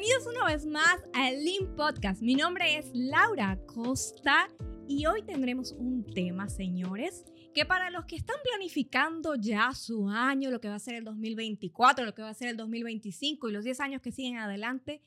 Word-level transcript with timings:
Bienvenidos 0.00 0.32
una 0.32 0.46
vez 0.46 0.64
más 0.64 1.00
al 1.12 1.44
Link 1.44 1.74
Podcast. 1.74 2.22
Mi 2.22 2.36
nombre 2.36 2.78
es 2.78 2.88
Laura 2.94 3.58
Costa 3.66 4.48
y 4.86 5.06
hoy 5.06 5.24
tendremos 5.24 5.72
un 5.72 6.06
tema, 6.06 6.48
señores, 6.48 7.24
que 7.52 7.66
para 7.66 7.90
los 7.90 8.04
que 8.04 8.14
están 8.14 8.36
planificando 8.44 9.34
ya 9.34 9.74
su 9.74 10.08
año, 10.08 10.52
lo 10.52 10.60
que 10.60 10.68
va 10.68 10.76
a 10.76 10.78
ser 10.78 10.94
el 10.94 11.04
2024, 11.04 12.04
lo 12.04 12.14
que 12.14 12.22
va 12.22 12.28
a 12.28 12.34
ser 12.34 12.46
el 12.46 12.56
2025 12.56 13.48
y 13.48 13.52
los 13.52 13.64
10 13.64 13.80
años 13.80 14.00
que 14.00 14.12
siguen 14.12 14.36
adelante, 14.36 15.02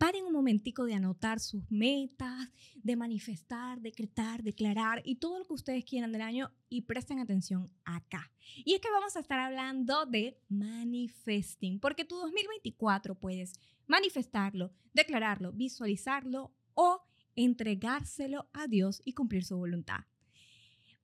paren 0.00 0.24
un 0.24 0.32
momentico 0.32 0.86
de 0.86 0.94
anotar 0.94 1.40
sus 1.40 1.70
metas, 1.70 2.48
de 2.74 2.96
manifestar, 2.96 3.82
decretar, 3.82 4.42
declarar 4.42 5.02
y 5.04 5.16
todo 5.16 5.38
lo 5.38 5.44
que 5.44 5.52
ustedes 5.52 5.84
quieran 5.84 6.10
del 6.10 6.22
año 6.22 6.50
y 6.70 6.80
presten 6.80 7.18
atención 7.18 7.70
acá. 7.84 8.32
Y 8.64 8.72
es 8.72 8.80
que 8.80 8.90
vamos 8.90 9.14
a 9.14 9.20
estar 9.20 9.38
hablando 9.38 10.06
de 10.06 10.40
manifesting, 10.48 11.78
porque 11.78 12.06
tu 12.06 12.16
2024 12.16 13.14
puedes 13.14 13.52
manifestarlo, 13.86 14.72
declararlo, 14.94 15.52
visualizarlo 15.52 16.50
o 16.72 17.02
entregárselo 17.36 18.48
a 18.54 18.68
Dios 18.68 19.02
y 19.04 19.12
cumplir 19.12 19.44
su 19.44 19.58
voluntad. 19.58 20.06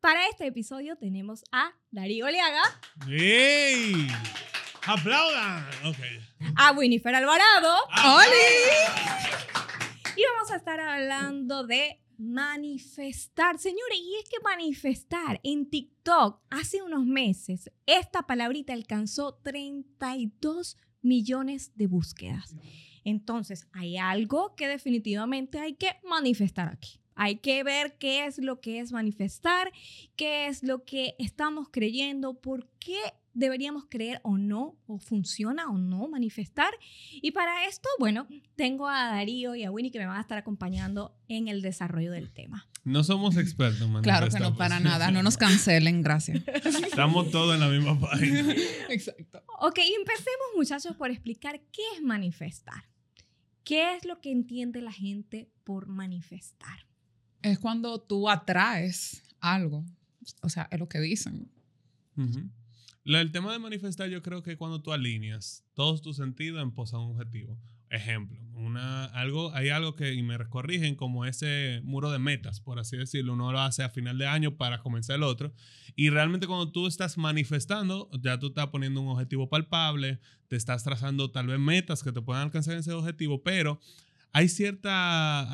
Para 0.00 0.26
este 0.28 0.46
episodio 0.46 0.96
tenemos 0.96 1.44
a 1.52 1.74
Darío 1.90 2.30
Leaga. 2.30 2.62
¡Ey! 3.06 4.08
¡Aplaudan! 4.86 5.66
Ok. 5.84 5.98
a 6.54 6.70
Winifred 6.72 7.14
Alvarado. 7.14 7.74
Ah. 7.90 8.22
Y 10.16 10.22
vamos 10.32 10.50
a 10.52 10.56
estar 10.56 10.78
hablando 10.78 11.66
de 11.66 12.00
manifestar. 12.18 13.58
Señores, 13.58 13.98
y 13.98 14.16
es 14.22 14.28
que 14.28 14.36
manifestar 14.44 15.40
en 15.42 15.68
TikTok 15.68 16.40
hace 16.50 16.82
unos 16.82 17.04
meses, 17.04 17.68
esta 17.84 18.22
palabrita 18.22 18.72
alcanzó 18.74 19.34
32 19.42 20.76
millones 21.02 21.72
de 21.74 21.88
búsquedas. 21.88 22.54
Entonces, 23.04 23.66
hay 23.72 23.96
algo 23.96 24.54
que 24.54 24.68
definitivamente 24.68 25.58
hay 25.58 25.74
que 25.74 25.96
manifestar 26.08 26.68
aquí. 26.68 27.00
Hay 27.16 27.38
que 27.38 27.64
ver 27.64 27.96
qué 27.98 28.26
es 28.26 28.38
lo 28.38 28.60
que 28.60 28.78
es 28.78 28.92
manifestar, 28.92 29.72
qué 30.16 30.46
es 30.46 30.62
lo 30.62 30.84
que 30.84 31.16
estamos 31.18 31.68
creyendo, 31.70 32.34
por 32.40 32.68
qué 32.78 33.00
deberíamos 33.36 33.84
creer 33.88 34.20
o 34.24 34.38
no, 34.38 34.76
o 34.86 34.98
funciona 34.98 35.68
o 35.68 35.78
no 35.78 36.08
manifestar. 36.08 36.72
Y 37.12 37.32
para 37.32 37.66
esto, 37.66 37.88
bueno, 37.98 38.26
tengo 38.56 38.88
a 38.88 39.04
Darío 39.10 39.54
y 39.54 39.64
a 39.64 39.70
Winnie 39.70 39.92
que 39.92 39.98
me 39.98 40.06
van 40.06 40.16
a 40.16 40.20
estar 40.20 40.38
acompañando 40.38 41.14
en 41.28 41.48
el 41.48 41.60
desarrollo 41.60 42.10
del 42.10 42.32
tema. 42.32 42.66
No 42.82 43.04
somos 43.04 43.36
expertos 43.36 43.82
en 43.82 43.92
Claro 44.02 44.28
que 44.28 44.40
no, 44.40 44.56
para 44.56 44.80
nada. 44.80 45.10
No 45.10 45.22
nos 45.22 45.36
cancelen, 45.46 46.02
gracias. 46.02 46.42
Estamos 46.82 47.30
todos 47.30 47.54
en 47.54 47.60
la 47.60 47.68
misma 47.68 48.00
página. 48.00 48.52
Exacto. 48.88 49.42
Ok, 49.60 49.78
empecemos 49.98 50.46
muchachos 50.56 50.96
por 50.96 51.10
explicar 51.10 51.60
qué 51.70 51.82
es 51.94 52.02
manifestar. 52.02 52.84
¿Qué 53.64 53.96
es 53.96 54.04
lo 54.04 54.20
que 54.20 54.30
entiende 54.30 54.80
la 54.80 54.92
gente 54.92 55.50
por 55.64 55.88
manifestar? 55.88 56.86
Es 57.42 57.58
cuando 57.58 58.00
tú 58.00 58.30
atraes 58.30 59.22
algo. 59.40 59.84
O 60.42 60.48
sea, 60.48 60.68
es 60.70 60.78
lo 60.78 60.88
que 60.88 61.00
dicen. 61.00 61.50
Ujú. 62.16 62.48
El 63.14 63.30
tema 63.30 63.52
de 63.52 63.60
manifestar, 63.60 64.08
yo 64.08 64.20
creo 64.20 64.42
que 64.42 64.56
cuando 64.56 64.82
tú 64.82 64.92
alineas 64.92 65.64
todos 65.74 66.02
tus 66.02 66.16
sentidos 66.16 66.60
en 66.60 66.72
pos 66.72 66.92
a 66.92 66.98
un 66.98 67.12
objetivo. 67.12 67.56
Ejemplo, 67.88 68.36
una, 68.54 69.04
algo, 69.04 69.54
hay 69.54 69.68
algo 69.68 69.94
que, 69.94 70.12
y 70.12 70.24
me 70.24 70.36
corrigen, 70.48 70.96
como 70.96 71.24
ese 71.24 71.80
muro 71.84 72.10
de 72.10 72.18
metas, 72.18 72.60
por 72.60 72.80
así 72.80 72.96
decirlo. 72.96 73.34
Uno 73.34 73.52
lo 73.52 73.60
hace 73.60 73.84
a 73.84 73.90
final 73.90 74.18
de 74.18 74.26
año 74.26 74.56
para 74.56 74.80
comenzar 74.80 75.16
el 75.16 75.22
otro. 75.22 75.54
Y 75.94 76.10
realmente 76.10 76.48
cuando 76.48 76.72
tú 76.72 76.88
estás 76.88 77.16
manifestando, 77.16 78.10
ya 78.20 78.40
tú 78.40 78.48
estás 78.48 78.66
poniendo 78.68 79.00
un 79.00 79.08
objetivo 79.08 79.48
palpable, 79.48 80.18
te 80.48 80.56
estás 80.56 80.82
trazando 80.82 81.30
tal 81.30 81.46
vez 81.46 81.60
metas 81.60 82.02
que 82.02 82.10
te 82.10 82.20
puedan 82.20 82.42
alcanzar 82.42 82.76
ese 82.76 82.92
objetivo, 82.92 83.40
pero 83.44 83.78
hay 84.32 84.48
cierta, 84.48 85.48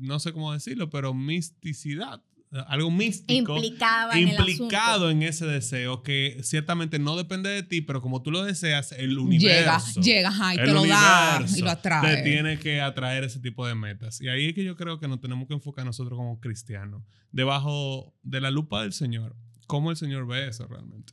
no 0.00 0.18
sé 0.18 0.32
cómo 0.32 0.52
decirlo, 0.52 0.88
pero 0.88 1.12
misticidad, 1.12 2.22
algo 2.66 2.90
místico 2.90 3.54
Implicaba 3.56 4.12
en 4.18 4.28
implicado 4.28 5.06
asunto. 5.06 5.10
en 5.10 5.22
ese 5.22 5.46
deseo 5.46 6.02
que 6.02 6.38
ciertamente 6.42 6.98
no 6.98 7.16
depende 7.16 7.48
de 7.48 7.62
ti, 7.62 7.80
pero 7.80 8.02
como 8.02 8.22
tú 8.22 8.30
lo 8.30 8.42
deseas, 8.42 8.92
el 8.92 9.10
Llega, 9.10 9.20
universo. 9.22 10.00
llega, 10.00 10.28
ajá, 10.30 10.54
y 10.54 10.56
te 10.56 10.66
lo 10.72 10.84
da 10.86 11.44
y 11.56 11.60
lo 11.60 11.66
Te 11.66 11.70
atrae. 11.72 12.22
tiene 12.22 12.58
que 12.58 12.80
atraer 12.80 13.24
ese 13.24 13.38
tipo 13.40 13.66
de 13.66 13.74
metas. 13.74 14.20
Y 14.20 14.28
ahí 14.28 14.48
es 14.48 14.54
que 14.54 14.64
yo 14.64 14.76
creo 14.76 14.98
que 14.98 15.06
nos 15.08 15.20
tenemos 15.20 15.46
que 15.46 15.54
enfocar 15.54 15.84
nosotros 15.84 16.16
como 16.16 16.40
cristianos, 16.40 17.02
debajo 17.30 18.14
de 18.22 18.40
la 18.40 18.50
lupa 18.50 18.82
del 18.82 18.92
Señor. 18.92 19.36
¿Cómo 19.66 19.90
el 19.92 19.96
Señor 19.96 20.26
ve 20.26 20.48
eso 20.48 20.66
realmente? 20.66 21.12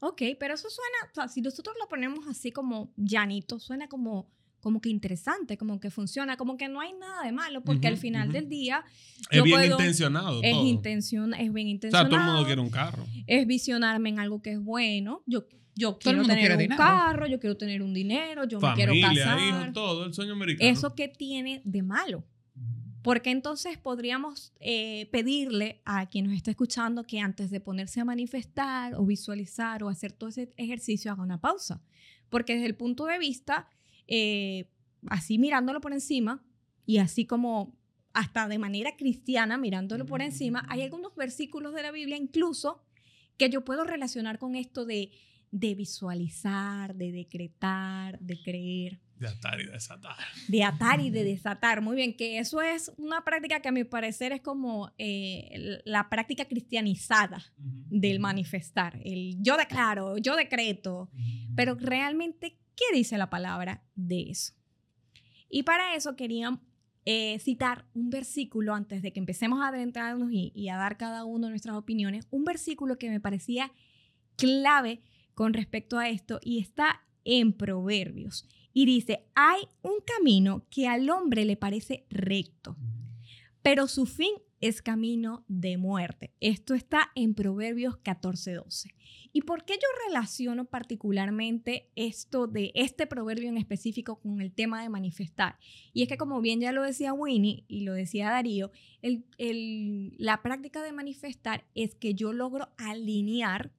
Ok, 0.00 0.22
pero 0.40 0.54
eso 0.54 0.68
suena, 0.70 1.10
o 1.10 1.14
sea, 1.14 1.28
si 1.28 1.42
nosotros 1.42 1.74
lo 1.78 1.88
ponemos 1.88 2.26
así 2.28 2.52
como 2.52 2.92
llanito, 2.96 3.58
suena 3.58 3.88
como, 3.88 4.30
como 4.68 4.82
que 4.82 4.90
interesante, 4.90 5.56
como 5.56 5.80
que 5.80 5.90
funciona, 5.90 6.36
como 6.36 6.58
que 6.58 6.68
no 6.68 6.80
hay 6.82 6.92
nada 6.92 7.22
de 7.24 7.32
malo, 7.32 7.62
porque 7.64 7.86
al 7.86 7.94
Ujú, 7.94 8.02
final 8.02 8.28
ujú. 8.28 8.32
del 8.36 8.48
día 8.50 8.84
Es 9.30 9.42
bien 9.42 9.56
puedo- 9.56 9.72
intencionado 9.78 10.42
es, 10.42 10.52
todo. 10.52 10.66
intención, 10.66 11.32
es 11.32 11.50
bien 11.54 11.66
o 11.66 11.68
sea, 11.68 11.70
intencionado. 11.70 12.08
todo 12.10 12.20
el 12.20 12.26
mundo 12.26 12.44
quiere 12.44 12.60
un 12.60 12.68
carro. 12.70 13.06
es 13.26 13.46
visionarme 13.46 14.10
en 14.10 14.18
algo 14.18 14.42
que 14.42 14.52
es 14.52 14.60
bueno. 14.62 15.22
Yo, 15.24 15.46
yo 15.74 15.92
Todo 15.92 15.98
quiero 16.00 16.22
tener 16.22 16.38
quiere 16.38 16.54
un 16.54 16.58
dinero. 16.60 16.76
carro, 16.82 17.26
yo 17.26 17.40
quiero 17.40 17.56
tener 17.56 17.82
un 17.82 17.94
dinero, 17.94 18.44
yo 18.44 18.60
me 18.60 18.74
quiero 18.74 18.92
Familia, 18.92 19.24
casar. 19.24 19.40
hijos, 19.40 19.72
todo, 19.72 20.04
el 20.04 20.12
sueño 20.12 20.34
americano. 20.34 20.70
¿Eso 20.70 20.94
qué 20.94 21.08
tiene 21.08 21.62
de 21.64 21.82
malo? 21.82 22.24
Porque 23.02 23.30
entonces 23.30 23.78
podríamos 23.78 24.52
eh, 24.60 25.08
pedirle 25.12 25.80
a 25.86 26.06
quien 26.10 26.26
nos 26.26 26.34
está 26.34 26.50
escuchando 26.50 27.04
que 27.04 27.20
antes 27.20 27.50
de 27.50 27.60
ponerse 27.60 28.00
a 28.00 28.04
manifestar 28.04 28.94
o 28.96 29.06
visualizar 29.06 29.82
o 29.82 29.88
hacer 29.88 30.12
todo 30.12 30.28
ese 30.28 30.52
ejercicio 30.58 31.10
haga 31.12 31.22
una 31.22 31.40
pausa. 31.40 31.80
Porque 32.28 32.54
desde 32.54 32.66
el 32.66 32.74
punto 32.74 33.06
de 33.06 33.18
vista, 33.18 33.70
eh, 34.08 34.68
así 35.06 35.38
mirándolo 35.38 35.80
por 35.80 35.92
encima 35.92 36.42
y 36.86 36.98
así 36.98 37.26
como 37.26 37.76
hasta 38.12 38.48
de 38.48 38.58
manera 38.58 38.96
cristiana 38.96 39.56
mirándolo 39.58 40.06
por 40.06 40.22
encima, 40.22 40.66
hay 40.68 40.82
algunos 40.82 41.14
versículos 41.14 41.74
de 41.74 41.82
la 41.82 41.92
Biblia 41.92 42.16
incluso 42.16 42.82
que 43.36 43.50
yo 43.50 43.64
puedo 43.64 43.84
relacionar 43.84 44.38
con 44.38 44.56
esto 44.56 44.84
de, 44.84 45.12
de 45.52 45.74
visualizar, 45.74 46.94
de 46.96 47.12
decretar, 47.12 48.18
de 48.18 48.42
creer 48.42 48.98
De 49.16 49.28
atar 49.28 49.60
y 49.60 49.66
desatar. 49.66 50.16
de 50.48 50.64
atar 50.64 51.00
y 51.00 51.10
de 51.10 51.22
desatar. 51.24 51.80
Muy 51.80 51.96
bien, 51.96 52.16
que 52.16 52.38
eso 52.38 52.60
es 52.60 52.90
una 52.96 53.24
práctica 53.24 53.60
que 53.60 53.68
a 53.68 53.72
mi 53.72 53.84
parecer 53.84 54.32
es 54.32 54.40
como 54.40 54.92
eh, 54.98 55.80
la 55.84 56.08
práctica 56.08 56.46
cristianizada 56.46 57.44
del 57.56 58.18
manifestar. 58.18 59.00
El 59.04 59.36
yo 59.40 59.56
declaro, 59.56 60.18
yo 60.18 60.34
decreto, 60.34 61.10
pero 61.54 61.76
realmente, 61.76 62.58
¿qué 62.78 62.96
dice 62.96 63.18
la 63.18 63.28
palabra 63.28 63.82
de 63.96 64.30
eso? 64.30 64.54
Y 65.50 65.64
para 65.64 65.96
eso 65.96 66.14
quería 66.14 66.60
eh, 67.04 67.38
citar 67.40 67.86
un 67.92 68.10
versículo 68.10 68.74
antes 68.74 69.02
de 69.02 69.12
que 69.12 69.18
empecemos 69.18 69.60
a 69.60 69.68
adentrarnos 69.68 70.30
y, 70.30 70.52
y 70.54 70.68
a 70.68 70.76
dar 70.76 70.96
cada 70.96 71.24
uno 71.24 71.50
nuestras 71.50 71.76
opiniones, 71.76 72.28
un 72.30 72.44
versículo 72.44 72.98
que 72.98 73.10
me 73.10 73.20
parecía 73.20 73.72
clave 74.36 75.02
con 75.34 75.52
respecto 75.54 75.98
a 75.98 76.08
esto 76.08 76.38
y 76.42 76.60
está 76.60 77.02
en 77.24 77.52
Proverbios. 77.52 78.48
Y 78.72 78.86
dice, 78.86 79.26
hay 79.34 79.62
un 79.82 79.96
camino 80.04 80.66
que 80.70 80.86
al 80.86 81.10
hombre 81.10 81.44
le 81.44 81.56
parece 81.56 82.06
recto, 82.10 82.76
pero 83.62 83.88
su 83.88 84.06
fin 84.06 84.30
es 84.60 84.82
camino 84.82 85.44
de 85.48 85.76
muerte. 85.76 86.32
Esto 86.40 86.74
está 86.74 87.10
en 87.14 87.34
Proverbios 87.34 87.96
14:12. 87.98 88.94
¿Y 89.32 89.42
por 89.42 89.64
qué 89.64 89.74
yo 89.74 89.88
relaciono 90.06 90.64
particularmente 90.64 91.90
esto 91.94 92.46
de 92.46 92.72
este 92.74 93.06
proverbio 93.06 93.48
en 93.48 93.58
específico 93.58 94.20
con 94.20 94.40
el 94.40 94.52
tema 94.52 94.82
de 94.82 94.88
manifestar? 94.88 95.58
Y 95.92 96.02
es 96.02 96.08
que 96.08 96.16
como 96.16 96.40
bien 96.40 96.60
ya 96.60 96.72
lo 96.72 96.82
decía 96.82 97.12
Winnie 97.12 97.64
y 97.68 97.82
lo 97.82 97.92
decía 97.92 98.30
Darío, 98.30 98.70
la 99.00 100.42
práctica 100.42 100.82
de 100.82 100.92
manifestar 100.92 101.64
es 101.74 101.94
que 101.94 102.14
yo 102.14 102.32
logro 102.32 102.70
alinear, 102.78 103.70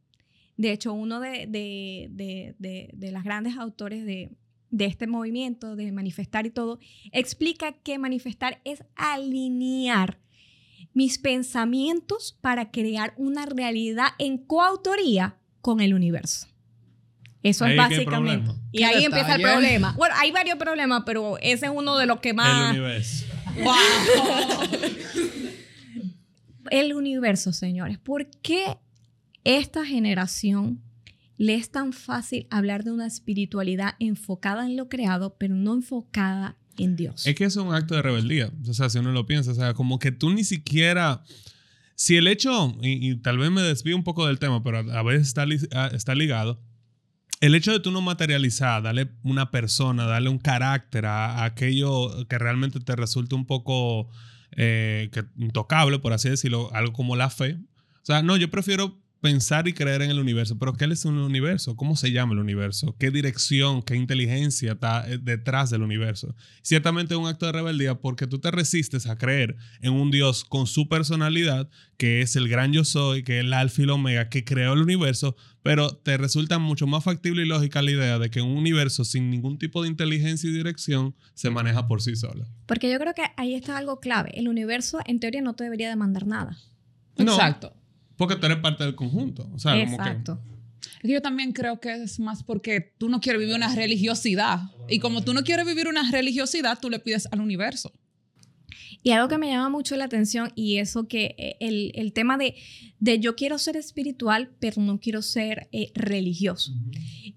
de 0.56 0.72
hecho 0.72 0.94
uno 0.94 1.20
de, 1.20 1.48
de, 1.48 3.12
las 3.12 3.24
grandes 3.24 3.58
autores 3.58 4.06
de 4.06 4.86
este 4.86 5.08
movimiento, 5.08 5.76
de 5.76 5.92
manifestar 5.92 6.46
y 6.46 6.52
todo, 6.52 6.80
explica 7.12 7.74
que 7.74 7.98
manifestar 7.98 8.62
es 8.64 8.84
alinear 8.96 10.20
mis 10.94 11.18
pensamientos 11.18 12.38
para 12.42 12.72
crear 12.72 13.14
una 13.18 13.46
realidad 13.46 14.10
en 14.18 14.38
coautoría 14.38 15.38
con 15.62 15.82
el 15.82 15.94
universo. 15.94 16.48
Eso 17.42 17.66
Ahí 17.66 17.72
es 17.72 17.78
básicamente. 17.78 18.52
Y 18.72 18.84
ahí 18.84 19.06
empieza 19.06 19.36
el 19.36 19.42
problema. 19.42 19.94
Bueno, 19.98 20.16
hay 20.18 20.32
varios 20.32 20.58
problemas, 20.58 21.04
pero 21.06 21.38
ese 21.40 21.68
es 21.68 21.72
uno 21.74 21.98
de 21.98 22.06
los 22.06 22.20
que 22.20 22.30
El 22.30 22.36
más... 22.36 22.72
universo. 22.72 23.26
el 26.70 26.94
universo, 26.94 27.54
señores. 27.54 27.98
¿Por 27.98 28.30
qué 28.42 28.78
esta 29.44 29.86
generación 29.86 30.82
le 31.38 31.56
es 31.56 31.72
tan 31.72 31.94
fácil 31.94 32.48
hablar 32.50 32.84
de 32.84 32.92
una 32.92 33.08
espiritualidad 33.08 33.96
enfocada 34.00 34.66
en 34.66 34.76
lo 34.76 34.90
creado, 34.90 35.38
pero 35.38 35.56
no 35.56 35.74
enfocada 35.74 36.58
en 36.84 36.96
Dios? 36.96 37.26
Es 37.26 37.36
que 37.36 37.46
es 37.46 37.56
un 37.56 37.74
acto 37.74 37.96
de 37.96 38.02
rebeldía. 38.02 38.52
O 38.68 38.74
sea, 38.74 38.90
si 38.90 39.00
uno 39.00 39.12
lo 39.12 39.26
piensa, 39.26 39.52
o 39.52 39.56
sea, 39.56 39.74
como 39.74 40.00
que 40.00 40.12
tú 40.12 40.30
ni 40.32 40.44
siquiera. 40.44 41.24
Si 41.96 42.16
el 42.16 42.28
hecho, 42.28 42.78
y, 42.82 43.16
tal 43.18 43.38
vez 43.38 43.52
me 43.52 43.62
desvío 43.62 43.96
un 43.96 44.06
poco 44.06 44.26
del 44.26 44.40
tema, 44.40 44.64
pero 44.64 44.78
a, 44.78 45.04
veces 45.04 45.28
está, 45.28 45.46
está 45.88 46.16
ligado, 46.16 46.62
el 47.42 47.56
hecho 47.56 47.72
de 47.72 47.80
tú 47.80 47.92
no 47.92 48.02
materializar, 48.02 48.84
darle 48.84 49.10
una 49.24 49.50
persona, 49.52 50.06
darle 50.06 50.30
un 50.30 50.40
carácter 50.40 51.06
a, 51.06 51.44
aquello 51.44 52.28
que 52.28 52.38
realmente 52.38 52.80
te 52.80 52.96
resulte 52.96 53.36
un 53.36 53.46
poco 53.46 54.10
eh, 54.56 55.10
que, 55.14 55.26
intocable, 55.38 56.00
por 56.00 56.14
así 56.14 56.30
decirlo, 56.30 56.74
algo 56.74 56.94
como 56.94 57.16
la 57.16 57.30
fe. 57.30 57.58
O 58.02 58.06
sea, 58.06 58.24
no, 58.24 58.36
yo 58.36 58.50
prefiero 58.50 58.98
pensar 59.22 59.68
y 59.68 59.74
creer 59.74 60.02
en 60.02 60.12
el 60.12 60.20
universo. 60.20 60.58
Pero 60.58 60.74
¿qué 60.74 60.86
es 60.86 61.06
un 61.06 61.18
universo? 61.18 61.76
¿Cómo 61.76 61.96
se 61.96 62.12
llama 62.12 62.34
el 62.34 62.40
universo? 62.40 62.96
¿Qué 62.98 63.12
dirección, 63.12 63.82
qué 63.82 63.96
inteligencia 63.96 64.74
está 64.74 65.10
eh, 65.10 65.18
detrás 65.22 65.70
del 65.70 65.82
universo? 65.82 66.36
Ciertamente 66.62 67.14
es 67.14 67.20
un 67.20 67.28
acto 67.28 67.46
de 67.46 67.52
rebeldía 67.52 67.96
porque 67.96 68.28
tú 68.28 68.40
te 68.40 68.52
resistes 68.52 69.08
a 69.08 69.18
creer 69.18 69.56
en 69.82 69.94
un 69.94 70.12
Dios 70.12 70.46
con 70.46 70.68
su 70.68 70.88
personalidad, 70.88 71.70
que 71.98 72.22
es 72.22 72.36
el 72.36 72.48
gran 72.48 72.72
yo 72.72 72.86
soy, 72.86 73.24
que 73.24 73.40
es 73.40 73.46
el 73.46 73.54
alfa 73.54 73.82
y 73.82 73.84
el 73.84 73.90
omega, 73.90 74.30
que 74.30 74.46
creó 74.46 74.74
el 74.74 74.82
universo, 74.82 75.36
pero 75.64 75.90
te 75.96 76.18
resulta 76.18 76.58
mucho 76.58 76.88
más 76.88 77.04
factible 77.04 77.44
y 77.44 77.46
lógica 77.46 77.82
la 77.82 77.92
idea 77.92 78.20
de 78.20 78.30
que 78.30 78.42
un 78.42 78.56
universo 78.56 79.04
sin 79.04 79.30
ningún 79.30 79.58
tipo 79.58 79.82
de 79.84 79.90
inteligencia 79.90 80.50
y 80.50 80.54
dirección 80.54 81.16
se 81.34 81.50
maneja 81.50 81.88
por 81.88 82.02
sí 82.02 82.16
solo. 82.16 82.48
Porque 82.66 82.92
yo 82.92 83.00
creo 83.00 83.14
que 83.14 83.24
ahí 83.36 83.54
está 83.54 83.78
algo 83.78 84.00
clave. 84.00 84.32
El 84.36 84.48
universo 84.48 85.00
en 85.06 85.20
teoría 85.20 85.42
no 85.42 85.56
te 85.56 85.66
debería 85.66 85.90
demandar 85.90 86.26
nada. 86.26 86.58
Exacto. 87.18 87.74
Porque 88.20 88.36
tú 88.36 88.48
eres 88.48 88.58
parte 88.58 88.84
del 88.84 88.96
conjunto. 88.96 89.50
O 89.54 89.60
sea, 89.60 89.82
Exacto. 89.82 90.42
Yo 91.04 91.22
también 91.22 91.54
creo 91.54 91.80
que 91.80 92.04
es 92.04 92.20
más 92.20 92.44
porque 92.44 92.94
tú 92.98 93.08
no 93.08 93.22
quieres 93.22 93.40
vivir 93.40 93.56
una 93.56 93.74
religiosidad. 93.74 94.60
Y 94.90 95.00
como 95.00 95.24
tú 95.24 95.34
no 95.34 95.42
quieres 95.44 95.66
vivir 95.66 95.88
una 95.88 96.12
religiosidad, 96.12 96.78
tú 96.82 96.90
le 96.90 97.00
pides 97.00 97.30
al 97.32 97.40
universo. 97.40 97.94
Y 99.04 99.12
algo 99.12 99.30
que 99.30 99.38
me 99.38 99.48
llama 99.48 99.70
mucho 99.70 99.96
la 99.96 100.04
atención 100.04 100.52
y 100.54 100.80
eso 100.80 101.08
que 101.08 101.34
eh, 101.38 101.56
el, 101.62 101.94
el 101.96 102.12
tema 102.12 102.38
de, 102.38 102.56
de, 103.00 103.22
yo 103.22 103.38
quiero 103.38 103.58
ser 103.58 103.78
espiritual, 103.78 104.52
pero 104.60 104.82
no 104.82 105.00
quiero 105.00 105.22
ser 105.22 105.70
eh, 105.72 105.94
religioso. 105.96 106.74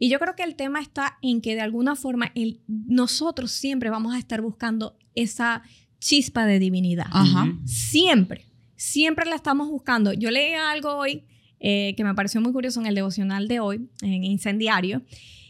Y 0.01 0.09
yo 0.09 0.19
creo 0.19 0.35
que 0.35 0.43
el 0.43 0.57
tema 0.57 0.81
está 0.81 1.19
en 1.23 1.41
que 1.41 1.55
de 1.55 1.61
alguna 1.61 1.95
forma 1.95 2.33
el, 2.35 2.61
nosotros 2.67 3.53
siempre 3.53 3.89
vamos 3.89 4.17
a 4.17 4.19
estar 4.19 4.41
buscando 4.41 4.99
esa 5.15 5.63
chispa 6.01 6.45
de 6.45 6.59
divinidad. 6.59 7.07
Ajá. 7.13 7.57
Siempre 7.65 8.52
siempre 8.83 9.27
la 9.27 9.37
estamos 9.37 9.71
buscando. 9.71 10.13
Yo 10.13 10.31
leí 10.31 10.55
algo 10.55 10.97
hoy 10.97 11.25
eh, 11.61 11.95
que 11.97 12.03
me 12.03 12.15
pareció 12.15 12.41
muy 12.41 12.53
curioso 12.53 12.81
en 12.81 12.87
el 12.87 12.97
devocional 12.97 13.47
de 13.47 13.61
hoy, 13.61 13.89
en 14.03 14.25
Incendiario, 14.25 15.03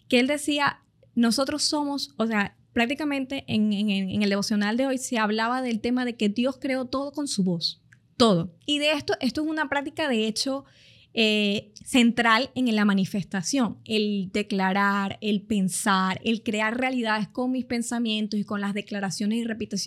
que 0.08 0.20
él 0.20 0.26
decía, 0.26 0.82
nosotros 1.14 1.62
somos, 1.62 2.14
o 2.19 2.26
sea, 2.26 2.58
prácticamente 2.75 3.44
en, 3.49 3.73
en, 3.73 4.23
el 4.23 4.29
devocional 4.29 4.76
de 4.76 4.87
hoy 4.87 4.99
se 4.99 5.19
hablaba 5.19 5.62
del 5.62 5.81
tema 5.81 6.05
de 6.05 6.14
que 6.14 6.29
Dios 6.29 6.58
creó 6.61 6.84
todo 6.84 7.12
con 7.12 7.26
su 7.26 7.43
voz, 7.43 7.81
todo. 8.19 8.55
Y 8.67 8.79
de 8.79 8.93
esto, 8.93 9.14
esto 9.20 9.43
es 9.43 9.49
una 9.49 9.69
práctica 9.70 10.08
de 10.08 10.26
hecho 10.26 10.67
eh, 11.14 11.73
central 11.85 12.50
en 12.55 12.75
la 12.75 12.87
manifestación, 12.87 13.76
el 13.85 14.31
declarar, 14.32 15.19
el 15.20 15.43
pensar, 15.43 16.20
el 16.25 16.43
crear 16.43 16.79
realidades 16.79 17.29
con 17.29 17.53
mis 17.53 17.67
pensamientos 17.67 18.41
y 18.41 18.44
con 18.44 18.62
las 18.62 18.73
declaraciones 18.73 19.38
y 19.38 19.44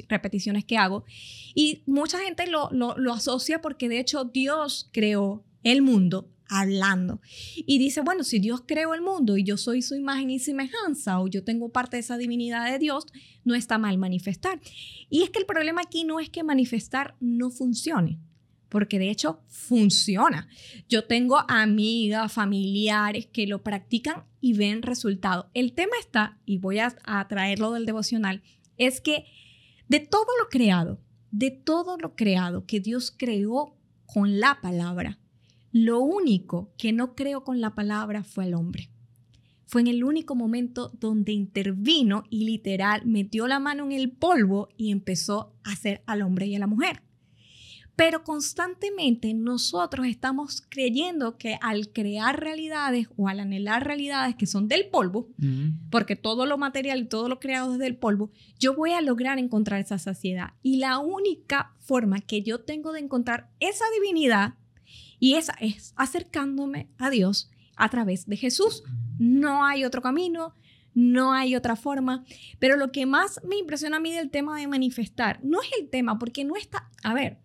repeticiones 0.08 0.66
que 0.66 0.78
hago. 0.78 1.04
Y 1.56 1.82
mucha 1.88 2.20
gente 2.20 2.46
lo, 2.48 2.70
lo, 2.72 3.14
asocia 3.14 3.62
porque 3.62 3.90
de 3.90 4.00
hecho 4.00 4.26
Dios 4.26 4.90
creó 4.92 5.44
el 5.64 5.82
mundo 5.82 6.30
hablando. 6.48 7.22
Y 7.56 7.80
dice, 7.80 8.02
bueno, 8.02 8.24
si 8.24 8.38
Dios 8.38 8.62
creó 8.68 8.94
el 8.94 9.02
mundo 9.02 9.36
y 9.36 9.44
yo 9.44 9.58
soy 9.58 9.82
su 9.82 9.96
imagen 9.96 10.30
y 10.30 10.38
semejanza 10.38 11.20
o 11.20 11.28
yo 11.28 11.44
tengo 11.44 11.70
parte 11.70 11.98
de 11.98 12.02
esa 12.02 12.18
divinidad 12.18 12.72
de 12.72 12.78
Dios, 12.78 13.08
no 13.44 13.56
está 13.56 13.80
mal 13.80 13.98
manifestar. 13.98 14.60
Y 15.10 15.24
es 15.24 15.32
que 15.32 15.40
el 15.40 15.48
problema 15.48 15.82
aquí 15.82 16.04
no 16.04 16.20
es 16.20 16.30
que 16.30 16.44
manifestar 16.44 17.16
no 17.20 17.50
funcione 17.50 18.20
porque 18.76 19.00
de 19.00 19.10
hecho 19.10 19.40
funciona. 19.48 20.50
Yo 20.90 21.06
tengo 21.06 21.38
amigas, 21.48 22.34
familiares 22.34 23.26
que 23.26 23.48
lo 23.48 23.64
practican 23.64 24.26
y 24.42 24.52
ven 24.52 24.82
resultado. 24.82 25.50
El 25.54 25.72
tema 25.72 25.94
está, 25.98 26.42
y 26.46 26.58
voy 26.58 26.80
a, 26.80 26.94
traerlo 27.30 27.72
del 27.72 27.86
devocional, 27.86 28.44
es 28.76 29.00
que 29.00 29.28
de 29.88 30.02
todo 30.02 30.28
lo 30.42 30.50
creado, 30.50 31.00
de 31.32 31.52
todo 31.52 31.96
lo 31.98 32.18
creado 32.18 32.66
que 32.66 32.82
Dios 32.82 33.16
creó 33.18 33.78
con 34.06 34.42
la 34.42 34.60
palabra, 34.60 35.20
lo 35.72 36.02
único 36.02 36.74
que 36.78 36.92
no 36.92 37.16
creó 37.16 37.46
con 37.46 37.62
la 37.62 37.76
palabra 37.76 38.26
fue 38.26 38.44
el 38.44 38.56
hombre. 38.56 38.90
Fue 39.68 39.80
en 39.80 39.88
el 39.88 40.04
único 40.04 40.36
momento 40.36 40.92
donde 41.00 41.32
intervino 41.32 42.26
y 42.30 42.44
literal 42.44 43.06
metió 43.06 43.48
la 43.48 43.62
mano 43.62 43.86
en 43.86 43.94
el 43.94 44.12
polvo 44.12 44.68
y 44.76 44.92
empezó 44.92 45.56
a 45.64 45.72
hacer 45.72 46.04
al 46.08 46.24
hombre 46.24 46.48
y 46.48 46.58
a 46.58 46.60
la 46.60 46.68
mujer. 46.68 47.06
Pero 47.96 48.24
constantemente 48.24 49.34
nosotros 49.34 50.06
estamos 50.06 50.62
creyendo 50.68 51.38
que 51.38 51.58
al 51.62 51.90
crear 51.94 52.40
realidades 52.40 53.08
o 53.16 53.30
al 53.30 53.40
anhelar 53.40 53.86
realidades 53.86 54.36
que 54.36 54.48
son 54.48 54.68
del 54.68 54.88
polvo, 54.88 55.30
porque 55.90 56.16
todo 56.16 56.46
lo 56.46 56.58
material 56.58 57.00
y 57.00 57.06
todo 57.06 57.30
lo 57.30 57.40
creado 57.40 57.74
es 57.74 57.80
del 57.80 57.96
polvo, 57.96 58.32
yo 58.60 58.76
voy 58.76 58.92
a 58.92 59.02
lograr 59.02 59.40
encontrar 59.40 59.80
esa 59.80 59.98
saciedad. 59.98 60.54
Y 60.62 60.78
la 60.78 61.00
única 61.00 61.74
forma 61.80 62.20
que 62.20 62.42
yo 62.42 62.62
tengo 62.62 62.92
de 62.92 63.00
encontrar 63.00 63.50
esa 63.60 63.86
divinidad 63.94 64.56
y 65.20 65.36
esa 65.36 65.54
es 65.60 65.94
acercándome 65.96 66.90
a 66.98 67.10
Dios 67.10 67.50
a 67.78 67.90
través 67.90 68.26
de 68.28 68.38
Jesús. 68.38 68.84
No 69.18 69.66
hay 69.66 69.86
otro 69.86 70.02
camino, 70.02 70.54
no 70.94 71.34
hay 71.34 71.56
otra 71.56 71.76
forma. 71.76 72.26
Pero 72.60 72.78
lo 72.78 72.92
que 72.92 73.06
más 73.06 73.40
me 73.48 73.58
impresiona 73.58 73.98
a 73.98 74.00
mí 74.02 74.12
del 74.12 74.32
tema 74.32 74.60
de 74.60 74.68
manifestar 74.68 75.40
no 75.44 75.62
es 75.62 75.70
el 75.80 75.90
tema, 75.90 76.18
porque 76.18 76.44
no 76.44 76.56
está, 76.56 76.90
a 77.04 77.14
ver, 77.14 77.40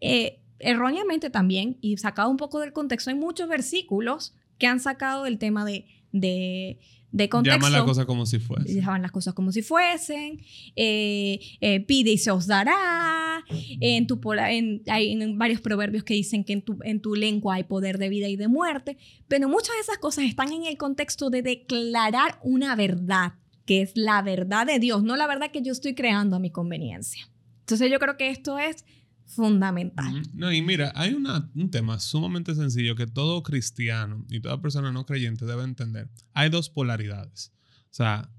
eh, 0.00 0.40
erróneamente 0.58 1.30
también, 1.30 1.78
y 1.80 1.96
sacado 1.96 2.30
un 2.30 2.36
poco 2.36 2.60
del 2.60 2.72
contexto, 2.72 3.10
hay 3.10 3.16
muchos 3.16 3.48
versículos 3.48 4.34
que 4.58 4.66
han 4.66 4.80
sacado 4.80 5.26
el 5.26 5.38
tema 5.38 5.64
de, 5.64 5.86
de, 6.12 6.80
de 7.12 7.28
contexto. 7.28 7.58
Llaman 7.58 7.72
las 7.72 7.82
cosas 7.84 8.06
como 8.06 8.26
si 8.26 8.38
fuesen. 8.38 8.80
Llaman 8.80 9.02
las 9.02 9.12
cosas 9.12 9.34
como 9.34 9.52
si 9.52 9.62
fuesen. 9.62 10.40
Eh, 10.74 11.38
eh, 11.60 11.80
pide 11.80 12.10
y 12.10 12.18
se 12.18 12.30
os 12.30 12.46
dará. 12.46 13.44
En 13.80 14.06
tu, 14.06 14.20
en, 14.32 14.82
hay 14.88 15.12
en 15.12 15.38
varios 15.38 15.60
proverbios 15.60 16.02
que 16.02 16.14
dicen 16.14 16.44
que 16.44 16.52
en 16.54 16.62
tu, 16.62 16.78
en 16.82 17.00
tu 17.00 17.14
lengua 17.14 17.54
hay 17.54 17.64
poder 17.64 17.98
de 17.98 18.08
vida 18.08 18.28
y 18.28 18.36
de 18.36 18.48
muerte. 18.48 18.98
Pero 19.28 19.48
muchas 19.48 19.74
de 19.76 19.80
esas 19.82 19.98
cosas 19.98 20.24
están 20.24 20.52
en 20.52 20.66
el 20.66 20.76
contexto 20.76 21.30
de 21.30 21.42
declarar 21.42 22.40
una 22.42 22.74
verdad, 22.74 23.34
que 23.64 23.82
es 23.82 23.92
la 23.94 24.20
verdad 24.22 24.66
de 24.66 24.78
Dios, 24.78 25.02
no 25.02 25.16
la 25.16 25.26
verdad 25.26 25.50
que 25.50 25.62
yo 25.62 25.72
estoy 25.72 25.94
creando 25.94 26.36
a 26.36 26.40
mi 26.40 26.50
conveniencia. 26.50 27.30
Entonces 27.60 27.90
yo 27.90 27.98
creo 27.98 28.16
que 28.16 28.30
esto 28.30 28.58
es 28.58 28.84
fundamental. 29.28 30.22
No, 30.32 30.52
y 30.52 30.62
mira, 30.62 30.92
hay 30.94 31.14
un 31.14 31.70
tema 31.70 32.00
sumamente 32.00 32.54
sencillo 32.54 32.96
que 32.96 33.06
todo 33.06 33.42
cristiano 33.42 34.24
y 34.30 34.40
toda 34.40 34.60
persona 34.60 34.90
no 34.90 35.06
creyente 35.06 35.44
debe 35.44 35.62
entender. 35.62 36.08
Hay 36.34 36.48
dos 36.48 36.70
polaridades. 36.70 37.52
O 37.84 37.94
sea, 37.94 38.30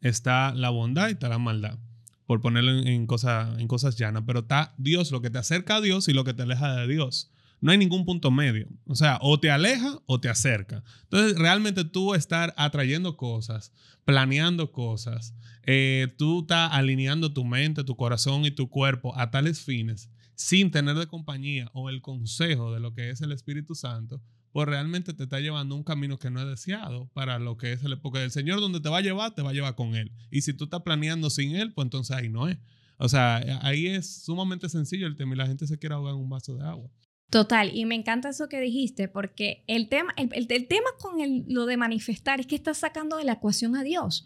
está 0.00 0.54
la 0.54 0.70
bondad 0.70 1.08
y 1.08 1.12
está 1.12 1.28
la 1.28 1.38
maldad. 1.38 1.78
Por 2.26 2.40
ponerlo 2.40 2.72
en, 2.72 2.86
en 2.88 3.06
cosas 3.06 3.96
llanas, 3.96 4.24
pero 4.26 4.40
está 4.40 4.74
Dios, 4.76 5.12
lo 5.12 5.22
que 5.22 5.30
te 5.30 5.38
acerca 5.38 5.76
a 5.76 5.80
Dios 5.80 6.08
y 6.08 6.12
lo 6.12 6.24
que 6.24 6.34
te 6.34 6.42
aleja 6.42 6.74
de 6.74 6.88
Dios. 6.88 7.30
No 7.60 7.72
hay 7.72 7.78
ningún 7.78 8.04
punto 8.04 8.30
medio. 8.30 8.68
O 8.86 8.94
sea, 8.94 9.18
o 9.22 9.40
te 9.40 9.50
aleja 9.50 9.98
o 10.06 10.20
te 10.20 10.28
acerca. 10.28 10.82
Entonces, 11.04 11.38
realmente 11.38 11.84
tú 11.84 12.14
estar 12.14 12.52
atrayendo 12.56 13.16
cosas, 13.16 13.72
planeando 14.04 14.72
cosas, 14.72 15.34
eh, 15.62 16.12
tú 16.18 16.40
estás 16.40 16.70
alineando 16.72 17.32
tu 17.32 17.44
mente, 17.44 17.84
tu 17.84 17.96
corazón 17.96 18.44
y 18.44 18.50
tu 18.50 18.68
cuerpo 18.68 19.16
a 19.16 19.30
tales 19.30 19.60
fines 19.62 20.10
sin 20.36 20.70
tener 20.70 20.96
de 20.96 21.06
compañía 21.06 21.70
o 21.74 21.90
el 21.90 22.00
consejo 22.00 22.72
de 22.72 22.80
lo 22.80 22.94
que 22.94 23.10
es 23.10 23.20
el 23.20 23.32
Espíritu 23.32 23.74
Santo, 23.74 24.20
pues 24.52 24.68
realmente 24.68 25.14
te 25.14 25.24
está 25.24 25.40
llevando 25.40 25.74
un 25.74 25.82
camino 25.82 26.18
que 26.18 26.30
no 26.30 26.40
es 26.40 26.46
deseado 26.46 27.08
para 27.12 27.40
lo 27.40 27.56
que 27.56 27.72
es 27.72 27.82
el 27.82 27.98
porque 27.98 28.22
el 28.22 28.30
Señor 28.30 28.60
donde 28.60 28.80
te 28.80 28.88
va 28.88 28.98
a 28.98 29.02
llevar, 29.02 29.34
te 29.34 29.42
va 29.42 29.50
a 29.50 29.52
llevar 29.52 29.74
con 29.74 29.96
Él. 29.96 30.12
Y 30.30 30.42
si 30.42 30.52
tú 30.54 30.64
estás 30.64 30.82
planeando 30.82 31.28
sin 31.28 31.56
Él, 31.56 31.72
pues 31.72 31.86
entonces 31.86 32.16
ahí 32.16 32.28
no 32.28 32.48
es. 32.48 32.58
O 32.96 33.08
sea, 33.08 33.36
ahí 33.62 33.88
es 33.88 34.22
sumamente 34.22 34.68
sencillo 34.68 35.06
el 35.06 35.16
tema 35.16 35.34
y 35.34 35.38
la 35.38 35.46
gente 35.46 35.66
se 35.66 35.78
quiere 35.78 35.96
ahogar 35.96 36.14
en 36.14 36.20
un 36.20 36.30
vaso 36.30 36.54
de 36.54 36.64
agua. 36.64 36.88
Total, 37.30 37.76
y 37.76 37.84
me 37.84 37.96
encanta 37.96 38.28
eso 38.28 38.48
que 38.48 38.60
dijiste, 38.60 39.08
porque 39.08 39.64
el 39.66 39.88
tema, 39.88 40.14
el, 40.16 40.28
el, 40.32 40.68
tema 40.68 40.86
con 41.00 41.20
el, 41.20 41.44
lo 41.48 41.66
de 41.66 41.76
manifestar 41.76 42.38
es 42.38 42.46
que 42.46 42.54
estás 42.54 42.78
sacando 42.78 43.16
de 43.16 43.24
la 43.24 43.32
ecuación 43.32 43.74
a 43.74 43.82
Dios. 43.82 44.24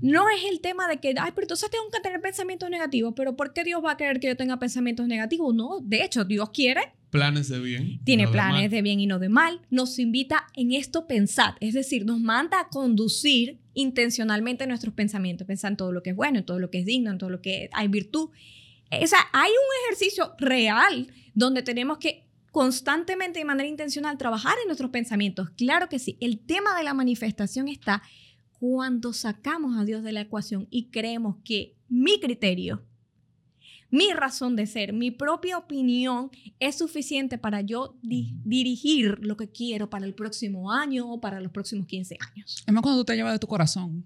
No 0.00 0.30
es 0.30 0.50
el 0.50 0.60
tema 0.60 0.88
de 0.88 0.96
que, 0.98 1.08
ay, 1.08 1.32
pero 1.34 1.44
entonces 1.44 1.70
tengo 1.70 1.84
que 1.92 2.00
tener 2.00 2.22
pensamientos 2.22 2.70
negativos, 2.70 3.12
pero 3.14 3.36
¿por 3.36 3.52
qué 3.52 3.64
Dios 3.64 3.84
va 3.84 3.92
a 3.92 3.96
querer 3.98 4.18
que 4.18 4.28
yo 4.28 4.36
tenga 4.36 4.58
pensamientos 4.58 5.06
negativos? 5.06 5.54
No, 5.54 5.80
de 5.82 6.02
hecho, 6.02 6.24
Dios 6.24 6.48
quiere. 6.50 6.94
Planes 7.10 7.48
de 7.48 7.58
bien. 7.58 8.00
Tiene 8.04 8.26
planes 8.28 8.70
de, 8.70 8.80
bien 8.80 9.00
y 9.00 9.06
no 9.06 9.18
de 9.18 9.28
mal. 9.28 9.60
Nos 9.68 9.98
invita 9.98 10.46
en 10.54 10.72
esto 10.72 11.06
pensar, 11.06 11.56
es 11.60 11.74
decir, 11.74 12.06
nos 12.06 12.20
manda 12.20 12.60
a 12.60 12.68
conducir 12.68 13.58
intencionalmente 13.74 14.66
nuestros 14.66 14.94
pensamientos, 14.94 15.46
pensar 15.46 15.72
en 15.72 15.76
todo 15.76 15.92
lo 15.92 16.02
que 16.02 16.10
es 16.10 16.16
bueno, 16.16 16.38
en 16.38 16.46
todo 16.46 16.58
lo 16.58 16.70
que 16.70 16.78
es 16.78 16.86
digno, 16.86 17.10
en 17.10 17.18
todo 17.18 17.28
lo 17.28 17.42
que 17.42 17.68
hay 17.72 17.88
virtud. 17.88 18.30
O 18.90 19.06
sea, 19.06 19.20
hay 19.32 19.50
un 19.50 19.86
ejercicio 19.86 20.34
real 20.38 21.08
donde 21.34 21.62
tenemos 21.62 21.98
que 21.98 22.27
constantemente 22.50 23.38
de 23.38 23.44
manera 23.44 23.68
intencional 23.68 24.18
trabajar 24.18 24.54
en 24.62 24.68
nuestros 24.68 24.90
pensamientos. 24.90 25.50
Claro 25.50 25.88
que 25.88 25.98
sí. 25.98 26.16
El 26.20 26.40
tema 26.40 26.76
de 26.76 26.84
la 26.84 26.94
manifestación 26.94 27.68
está 27.68 28.02
cuando 28.58 29.12
sacamos 29.12 29.78
a 29.78 29.84
Dios 29.84 30.02
de 30.02 30.12
la 30.12 30.22
ecuación 30.22 30.66
y 30.70 30.86
creemos 30.86 31.36
que 31.44 31.76
mi 31.88 32.20
criterio, 32.20 32.84
mi 33.90 34.12
razón 34.12 34.56
de 34.56 34.66
ser, 34.66 34.92
mi 34.92 35.10
propia 35.10 35.56
opinión 35.56 36.30
es 36.58 36.76
suficiente 36.76 37.38
para 37.38 37.62
yo 37.62 37.96
dirigir 38.02 39.18
lo 39.22 39.36
que 39.36 39.48
quiero 39.48 39.88
para 39.88 40.04
el 40.04 40.14
próximo 40.14 40.72
año 40.72 41.10
o 41.10 41.20
para 41.20 41.40
los 41.40 41.52
próximos 41.52 41.86
15 41.86 42.18
años. 42.32 42.64
Es 42.66 42.74
más 42.74 42.82
cuando 42.82 43.00
tú 43.00 43.06
te 43.06 43.16
llevas 43.16 43.32
de 43.32 43.38
tu 43.38 43.46
corazón. 43.46 44.04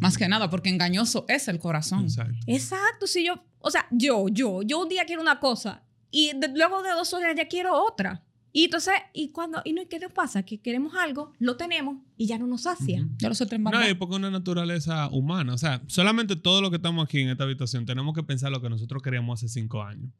Más 0.00 0.16
que 0.16 0.26
nada, 0.26 0.50
porque 0.50 0.70
engañoso 0.70 1.24
es 1.28 1.48
el 1.48 1.58
corazón. 1.58 2.04
Exacto. 2.04 2.34
Exacto, 2.46 3.06
si 3.06 3.24
yo, 3.24 3.44
o 3.60 3.70
sea, 3.70 3.86
yo, 3.90 4.26
yo, 4.28 4.62
yo 4.62 4.82
un 4.82 4.88
día 4.88 5.04
quiero 5.04 5.22
una 5.22 5.38
cosa 5.38 5.85
y 6.10 6.32
luego 6.54 6.82
de 6.82 6.90
dos 6.90 7.12
horas 7.14 7.34
ya 7.36 7.48
quiero 7.48 7.74
otra. 7.74 8.22
Y 8.52 8.64
entonces, 8.64 8.94
¿y 9.12 9.32
cuando 9.32 9.60
¿Y 9.66 9.74
no, 9.74 9.82
qué 9.86 9.98
nos 9.98 10.12
pasa? 10.12 10.42
Que 10.42 10.58
queremos 10.62 10.94
algo, 10.94 11.34
lo 11.38 11.58
tenemos 11.58 11.98
y 12.16 12.26
ya 12.26 12.38
no 12.38 12.46
nos 12.46 12.62
sacia. 12.62 13.06
Ya 13.18 13.28
lo 13.28 13.34
sé 13.34 13.46
No, 13.58 13.82
es 13.82 13.94
porque 13.96 14.14
es 14.14 14.18
una 14.18 14.30
naturaleza 14.30 15.08
humana. 15.10 15.52
O 15.52 15.58
sea, 15.58 15.82
solamente 15.88 16.36
todo 16.36 16.62
lo 16.62 16.70
que 16.70 16.76
estamos 16.76 17.04
aquí 17.04 17.20
en 17.20 17.28
esta 17.28 17.44
habitación 17.44 17.84
tenemos 17.84 18.14
que 18.14 18.22
pensar 18.22 18.50
lo 18.50 18.62
que 18.62 18.70
nosotros 18.70 19.02
queríamos 19.02 19.38
hace 19.38 19.50
cinco 19.50 19.82
años. 19.82 20.10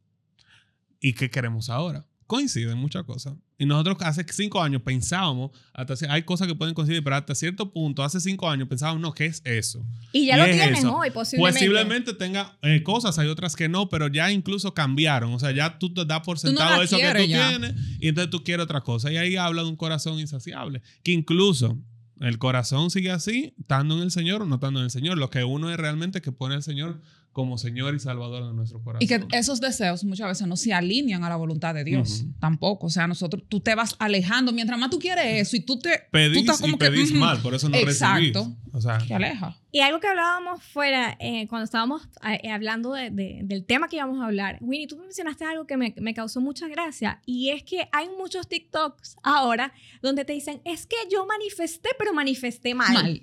¿Y 1.00 1.14
qué 1.14 1.31
queremos 1.31 1.71
ahora? 1.71 2.05
Coinciden 2.26 2.76
muchas 2.78 3.04
cosas. 3.04 3.35
Y 3.59 3.64
nosotros 3.64 3.97
hace 4.00 4.25
cinco 4.30 4.62
años 4.62 4.83
pensábamos, 4.83 5.50
hasta 5.73 6.12
hay 6.12 6.23
cosas 6.25 6.47
que 6.47 6.54
pueden 6.54 6.75
coincidir, 6.75 7.02
pero 7.02 7.16
hasta 7.16 7.35
cierto 7.35 7.73
punto, 7.73 8.02
hace 8.02 8.21
cinco 8.21 8.50
años 8.50 8.68
pensábamos, 8.68 9.00
no, 9.00 9.12
¿qué 9.12 9.26
es 9.26 9.40
eso? 9.45 9.85
Y 10.12 10.26
ya 10.26 10.37
lo 10.37 10.45
tienen 10.45 10.85
hoy, 10.87 11.11
posiblemente. 11.11 11.61
Posiblemente 11.61 12.14
tenga 12.14 12.59
eh, 12.62 12.83
cosas, 12.83 13.18
hay 13.18 13.28
otras 13.28 13.56
que 13.56 13.68
no, 13.68 13.88
pero 13.88 14.09
ya 14.09 14.30
incluso 14.30 14.75
cambiaron. 14.75 15.33
O 15.33 15.38
sea, 15.38 15.52
ya 15.52 15.78
tú 15.78 15.95
te 15.95 16.04
das 16.04 16.21
por 16.21 16.38
sentado 16.38 16.83
eso 16.83 16.97
que 16.97 17.09
tú 17.09 17.26
tienes 17.26 17.75
y 18.00 18.09
entonces 18.09 18.30
tú 18.30 18.45
quieres 18.45 18.64
otra 18.64 18.80
cosa. 18.83 19.11
Y 19.11 19.16
ahí 19.16 19.37
habla 19.37 19.62
de 19.62 19.68
un 19.68 19.76
corazón 19.76 20.18
insaciable, 20.18 20.83
que 21.02 21.12
incluso 21.12 21.78
el 22.21 22.38
corazón 22.38 22.90
sigue 22.90 23.11
así, 23.11 23.54
estando 23.59 23.97
en 23.97 24.02
el 24.02 24.11
Señor 24.11 24.42
o 24.42 24.47
no 24.47 24.56
estando 24.56 24.80
en 24.80 24.85
el 24.85 24.90
Señor. 24.90 25.18
Lo 25.18 25.30
que 25.30 25.45
uno 25.45 25.71
es 25.71 25.76
realmente 25.76 26.21
que 26.21 26.33
pone 26.33 26.54
el 26.54 26.62
Señor 26.62 27.00
como 27.37 27.59
Señor 27.59 27.95
y 27.95 27.99
Salvador 27.99 28.47
de 28.47 28.55
nuestro 28.55 28.83
corazón. 28.83 29.02
Y 29.02 29.07
que 29.07 29.23
esos 29.37 29.61
deseos 29.61 30.02
muchas 30.05 30.26
veces 30.26 30.47
no 30.47 30.57
se 30.57 30.73
alinean 30.73 31.23
a 31.23 31.28
la 31.28 31.37
voluntad 31.37 31.75
de 31.75 31.85
Dios, 31.85 32.25
tampoco. 32.40 32.87
O 32.87 32.90
sea, 32.90 33.07
nosotros, 33.07 33.43
tú 33.47 33.61
te 33.61 33.75
vas 33.75 33.95
alejando, 33.99 34.52
mientras 34.52 34.81
más 34.81 34.88
tú 34.88 34.99
quieres 34.99 35.47
eso 35.47 35.55
y 35.55 35.61
tú 35.61 35.78
te... 35.78 35.90
Pedís 36.11 36.47
tú 36.47 36.66
y 36.66 36.76
pedís 36.76 37.12
mal, 37.12 37.38
por 37.43 37.55
eso 37.55 37.69
no 37.69 37.76
Exacto. 37.76 38.57
O 38.73 38.81
sea, 38.81 38.97
te 39.07 39.12
aleja. 39.12 39.55
Y 39.71 39.81
algo 39.81 40.00
que 40.00 40.09
hablábamos 40.09 40.62
fuera, 40.62 41.14
eh, 41.21 41.47
cuando 41.49 41.66
estábamos 41.66 42.09
eh, 42.26 42.50
hablando 42.50 42.95
del 42.95 43.66
tema 43.66 43.88
que 43.88 43.97
íbamos 43.97 44.19
a 44.23 44.25
hablar, 44.25 44.57
Winnie, 44.62 44.87
tú 44.87 44.97
mencionaste 44.97 45.45
algo 45.45 45.66
que 45.66 45.76
me, 45.76 45.95
me, 45.99 46.14
causó 46.14 46.40
mucha 46.40 46.69
gracia, 46.69 47.21
y 47.26 47.50
es 47.50 47.62
que 47.64 47.87
hay 47.93 48.09
muchos 48.16 48.49
TikToks 48.49 49.19
ahora 49.23 49.75
donde 50.00 50.25
te 50.25 50.33
dicen, 50.33 50.62
es 50.64 50.87
que 50.87 50.97
yo 51.12 51.26
manifesté, 51.26 51.90
pero 51.99 52.14
manifesté 52.14 52.75
mal. 52.75 52.95
Mal. 52.95 53.23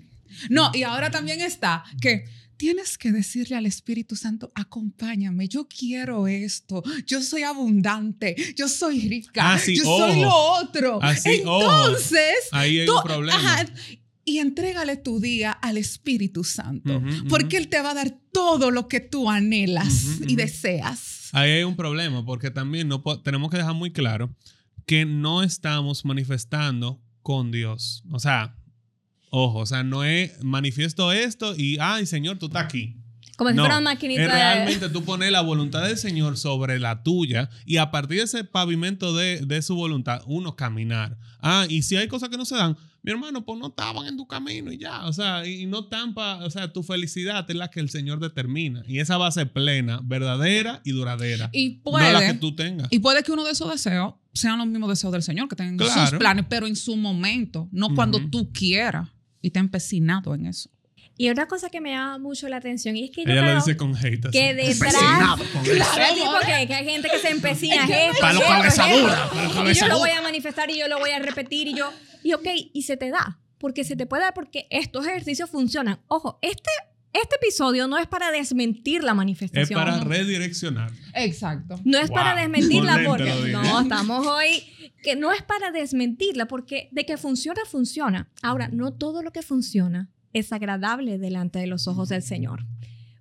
No, 0.49 0.71
y 0.73 0.83
ahora 0.83 1.09
también 1.11 1.41
está 1.41 1.83
que 2.01 2.25
tienes 2.63 2.97
que 2.97 3.11
decirle 3.11 3.57
al 3.57 3.65
Espíritu 3.65 4.15
Santo, 4.15 4.49
acompáñame, 4.55 5.49
yo 5.49 5.67
quiero 5.67 6.29
esto, 6.29 6.81
yo 7.05 7.21
soy 7.21 7.43
abundante, 7.43 8.37
yo 8.55 8.69
soy 8.69 9.01
rica, 9.09 9.55
ah, 9.55 9.59
yo 9.67 9.83
soy 9.83 10.21
lo 10.21 10.33
otro. 10.33 11.03
Así, 11.03 11.39
Entonces, 11.39 12.35
ahí 12.53 12.79
hay 12.79 12.87
un 12.87 13.03
problema. 13.03 13.65
y 14.23 14.37
entrégale 14.37 14.95
tu 14.95 15.19
día 15.19 15.51
al 15.51 15.75
Espíritu 15.75 16.45
Santo, 16.45 17.03
porque 17.27 17.57
Él 17.57 17.67
te 17.67 17.81
va 17.81 17.91
a 17.91 17.95
dar 17.95 18.17
todo 18.31 18.71
lo 18.71 18.87
que 18.87 19.01
tú 19.01 19.29
anhelas 19.29 20.21
y 20.25 20.37
deseas. 20.37 21.31
Ahí 21.33 21.51
hay 21.51 21.63
un 21.65 21.75
problema, 21.75 22.25
porque 22.25 22.49
también 22.49 22.87
no 22.87 23.03
tenemos 23.25 23.51
que 23.51 23.57
dejar 23.57 23.73
muy 23.73 23.91
claro 23.91 24.33
que 24.85 25.03
no 25.03 25.43
estamos 25.43 26.05
manifestando 26.05 27.01
con 27.23 27.51
Dios. 27.51 28.05
O 28.09 28.19
sea, 28.19 28.55
Ojo, 29.35 29.57
o 29.57 29.65
sea, 29.65 29.81
no 29.81 30.03
es 30.03 30.43
manifiesto 30.43 31.11
esto 31.11 31.55
y, 31.57 31.79
ay, 31.79 32.05
Señor, 32.05 32.37
tú 32.37 32.45
estás 32.45 32.65
aquí. 32.65 32.97
Como 33.35 33.49
si 33.49 33.55
fuera 33.55 33.79
una 33.79 33.89
maquinita. 33.89 34.25
Es 34.25 34.31
realmente 34.31 34.89
tú 34.89 35.03
pones 35.03 35.31
la 35.31 35.41
voluntad 35.41 35.87
del 35.87 35.97
Señor 35.97 36.37
sobre 36.37 36.77
la 36.79 37.01
tuya 37.01 37.49
y 37.65 37.77
a 37.77 37.89
partir 37.89 38.19
de 38.19 38.25
ese 38.25 38.43
pavimento 38.43 39.11
de, 39.15 39.61
su 39.63 39.73
voluntad, 39.73 40.21
uno 40.27 40.55
caminar. 40.55 41.17
Ah, 41.41 41.65
y 41.67 41.81
si 41.81 41.95
hay 41.95 42.07
cosas 42.07 42.29
que 42.29 42.37
no 42.37 42.45
se 42.45 42.55
dan, 42.55 42.77
mi 43.01 43.11
hermano, 43.11 43.43
pues 43.43 43.57
no 43.57 43.69
estaban 43.69 44.05
en 44.05 44.17
tu 44.17 44.27
camino 44.27 44.71
y 44.71 44.77
ya. 44.77 45.03
O 45.07 45.13
sea, 45.13 45.47
y, 45.47 45.65
no 45.65 45.85
tampa, 45.85 46.45
o 46.45 46.51
sea, 46.51 46.71
tu 46.71 46.83
felicidad 46.83 47.43
es 47.49 47.55
la 47.55 47.71
que 47.71 47.79
el 47.79 47.89
Señor 47.89 48.19
determina. 48.19 48.83
Y 48.87 48.99
esa 48.99 49.17
va 49.17 49.25
a 49.25 49.31
ser 49.31 49.51
plena, 49.51 49.99
verdadera 50.03 50.79
y 50.85 50.91
duradera. 50.91 51.49
Y 51.53 51.79
puede, 51.79 52.05
no 52.05 52.19
la 52.19 52.27
que 52.27 52.35
tú 52.35 52.55
tengas. 52.55 52.87
Y 52.91 52.99
puede 52.99 53.23
que 53.23 53.31
uno 53.31 53.45
de 53.45 53.53
esos 53.53 53.71
deseos 53.71 54.13
sean 54.31 54.59
los 54.59 54.67
mismos 54.67 54.89
deseos 54.89 55.11
del 55.11 55.23
Señor, 55.23 55.47
que 55.47 55.55
tengan 55.55 55.79
sus 55.89 56.19
planes, 56.19 56.45
pero 56.47 56.67
en 56.67 56.75
su 56.75 56.95
momento, 56.97 57.67
no 57.71 57.95
cuando 57.95 58.19
tú 58.29 58.51
quieras 58.53 59.09
y 59.43 59.51
te 59.51 59.59
empecinado 59.59 60.33
en 60.33 60.47
eso. 60.47 60.71
Y 61.15 61.29
otra 61.29 61.47
cosa 61.47 61.69
que 61.69 61.79
me 61.79 61.91
llama 61.91 62.17
mucho 62.17 62.49
la 62.49 62.57
atención 62.57 62.95
y 62.95 63.03
es 63.03 63.11
que 63.11 63.23
yo 63.23 63.31
Ella 63.31 63.53
lo 63.53 63.55
dice 63.55 63.77
con 63.77 63.95
hate. 63.95 64.31
Que 64.31 64.55
detrás... 64.55 64.95
Con 64.95 65.63
claro, 65.63 66.15
tipo 66.15 66.39
que, 66.39 66.67
que, 66.67 66.73
hay 66.73 66.85
gente 66.85 67.07
que 67.07 67.19
se 67.19 67.29
empecina. 67.29 67.85
Es 67.85 68.19
para 68.19 68.33
los. 68.33 69.69
Y 69.69 69.73
yo 69.79 69.87
lo 69.87 69.99
voy 69.99 70.09
a 70.09 70.23
manifestar 70.23 70.71
y 70.71 70.79
yo 70.79 70.87
lo 70.87 70.97
voy 70.97 71.11
a 71.11 71.19
repetir 71.19 71.67
y 71.67 71.75
yo... 71.75 71.91
Y 72.23 72.33
ok, 72.33 72.47
y 72.73 72.81
se 72.81 72.97
te 72.97 73.11
da. 73.11 73.39
Porque 73.59 73.83
se 73.83 73.95
te 73.95 74.07
puede 74.07 74.23
dar 74.23 74.33
porque 74.33 74.65
estos 74.71 75.05
ejercicios 75.05 75.49
funcionan. 75.51 75.99
Ojo, 76.07 76.39
este 76.41 76.71
este 77.13 77.35
episodio 77.35 77.87
no 77.87 77.99
es 77.99 78.07
para 78.07 78.31
desmentir 78.31 79.03
la 79.03 79.13
manifestación. 79.13 79.79
Es 79.79 79.85
para 79.85 80.03
redireccionar. 80.03 80.91
Exacto. 81.13 81.79
No 81.83 81.99
es 81.99 82.09
para 82.09 82.35
desmentirla 82.35 83.03
porque 83.05 83.51
no, 83.51 83.81
estamos 83.81 84.25
hoy 84.25 84.63
que 85.03 85.15
no 85.15 85.31
es 85.31 85.43
para 85.43 85.69
desmentirla 85.71 86.47
porque 86.47 86.89
de 86.91 87.05
que 87.05 87.17
funciona 87.17 87.61
funciona. 87.65 88.31
Ahora, 88.41 88.69
no 88.69 88.93
todo 88.93 89.21
lo 89.21 89.31
que 89.31 89.43
funciona 89.43 90.09
es 90.33 90.51
agradable 90.51 91.19
delante 91.19 91.59
de 91.59 91.67
los 91.67 91.87
ojos 91.87 92.09
del 92.09 92.23
Señor. 92.23 92.65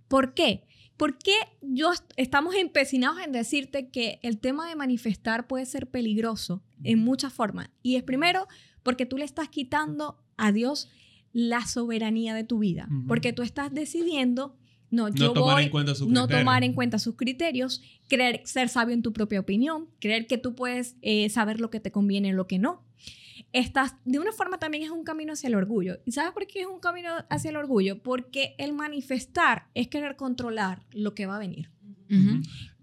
¿Por 0.09 0.33
qué? 0.33 0.65
Porque 0.97 1.35
yo 1.61 1.93
estamos 2.17 2.55
empecinados 2.55 3.21
en 3.21 3.33
decirte 3.33 3.91
que 3.91 4.21
el 4.23 4.39
tema 4.39 4.69
de 4.69 4.77
manifestar 4.77 5.47
puede 5.47 5.67
ser 5.67 5.91
peligroso 5.91 6.63
en 6.85 7.01
muchas 7.01 7.33
formas. 7.33 7.69
Y 7.83 7.97
es 7.97 8.03
primero 8.03 8.47
porque 8.83 9.05
tú 9.05 9.19
le 9.19 9.25
estás 9.25 9.49
quitando 9.49 10.23
a 10.37 10.53
Dios 10.53 10.89
la 11.33 11.67
soberanía 11.67 12.35
de 12.35 12.45
tu 12.45 12.59
vida, 12.59 12.89
porque 13.09 13.33
tú 13.33 13.43
estás 13.43 13.73
decidiendo 13.73 14.57
no, 14.93 15.09
yo 15.09 15.33
tomar 15.33 15.55
voy, 15.55 15.65
en 15.65 15.71
cuenta 15.71 15.95
sus 15.95 16.07
no 16.07 16.29
tomar 16.29 16.65
en 16.65 16.75
cuenta 16.75 16.99
sus 16.99 17.17
criterios, 17.17 17.83
creer 18.09 18.43
ser 18.45 18.69
sabio 18.69 18.95
en 18.95 19.01
tu 19.01 19.15
propia 19.15 19.41
opinión, 19.41 19.89
creer 20.01 20.27
que 20.27 20.37
tú 20.37 20.55
puedes 20.55 20.97
eh, 21.01 21.31
saber 21.31 21.61
lo 21.61 21.71
que 21.71 21.81
te 21.81 21.91
conviene 21.91 22.29
y 22.29 22.33
lo 22.33 22.47
que 22.47 22.59
no. 22.59 22.85
Estás, 23.55 23.97
de 24.05 24.19
una 24.19 24.33
forma 24.33 24.59
también 24.59 24.85
es 24.85 24.91
un 24.91 25.03
camino 25.03 25.33
hacia 25.33 25.49
el 25.49 25.55
orgullo. 25.55 25.99
¿Y 26.05 26.13
sabes 26.13 26.33
por 26.33 26.47
qué 26.47 26.61
es 26.61 26.67
un 26.67 26.79
camino 26.79 27.09
hacia 27.31 27.51
el 27.51 27.57
orgullo? 27.57 28.03
Porque 28.03 28.55
el 28.59 28.75
manifestar 28.75 29.69
es 29.75 29.89
querer 29.89 30.17
controlar 30.17 30.83
lo 30.93 31.15
que 31.15 31.25
va 31.25 31.37
a 31.37 31.39
venir. 31.39 31.71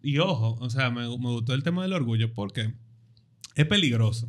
Y 0.02 0.18
ojo, 0.18 0.58
o 0.60 0.70
sea, 0.72 0.90
me, 0.90 1.02
me 1.02 1.30
gustó 1.30 1.54
el 1.54 1.62
tema 1.62 1.84
del 1.84 1.94
orgullo 1.94 2.34
porque 2.34 2.74
es 3.54 3.66
peligroso 3.68 4.28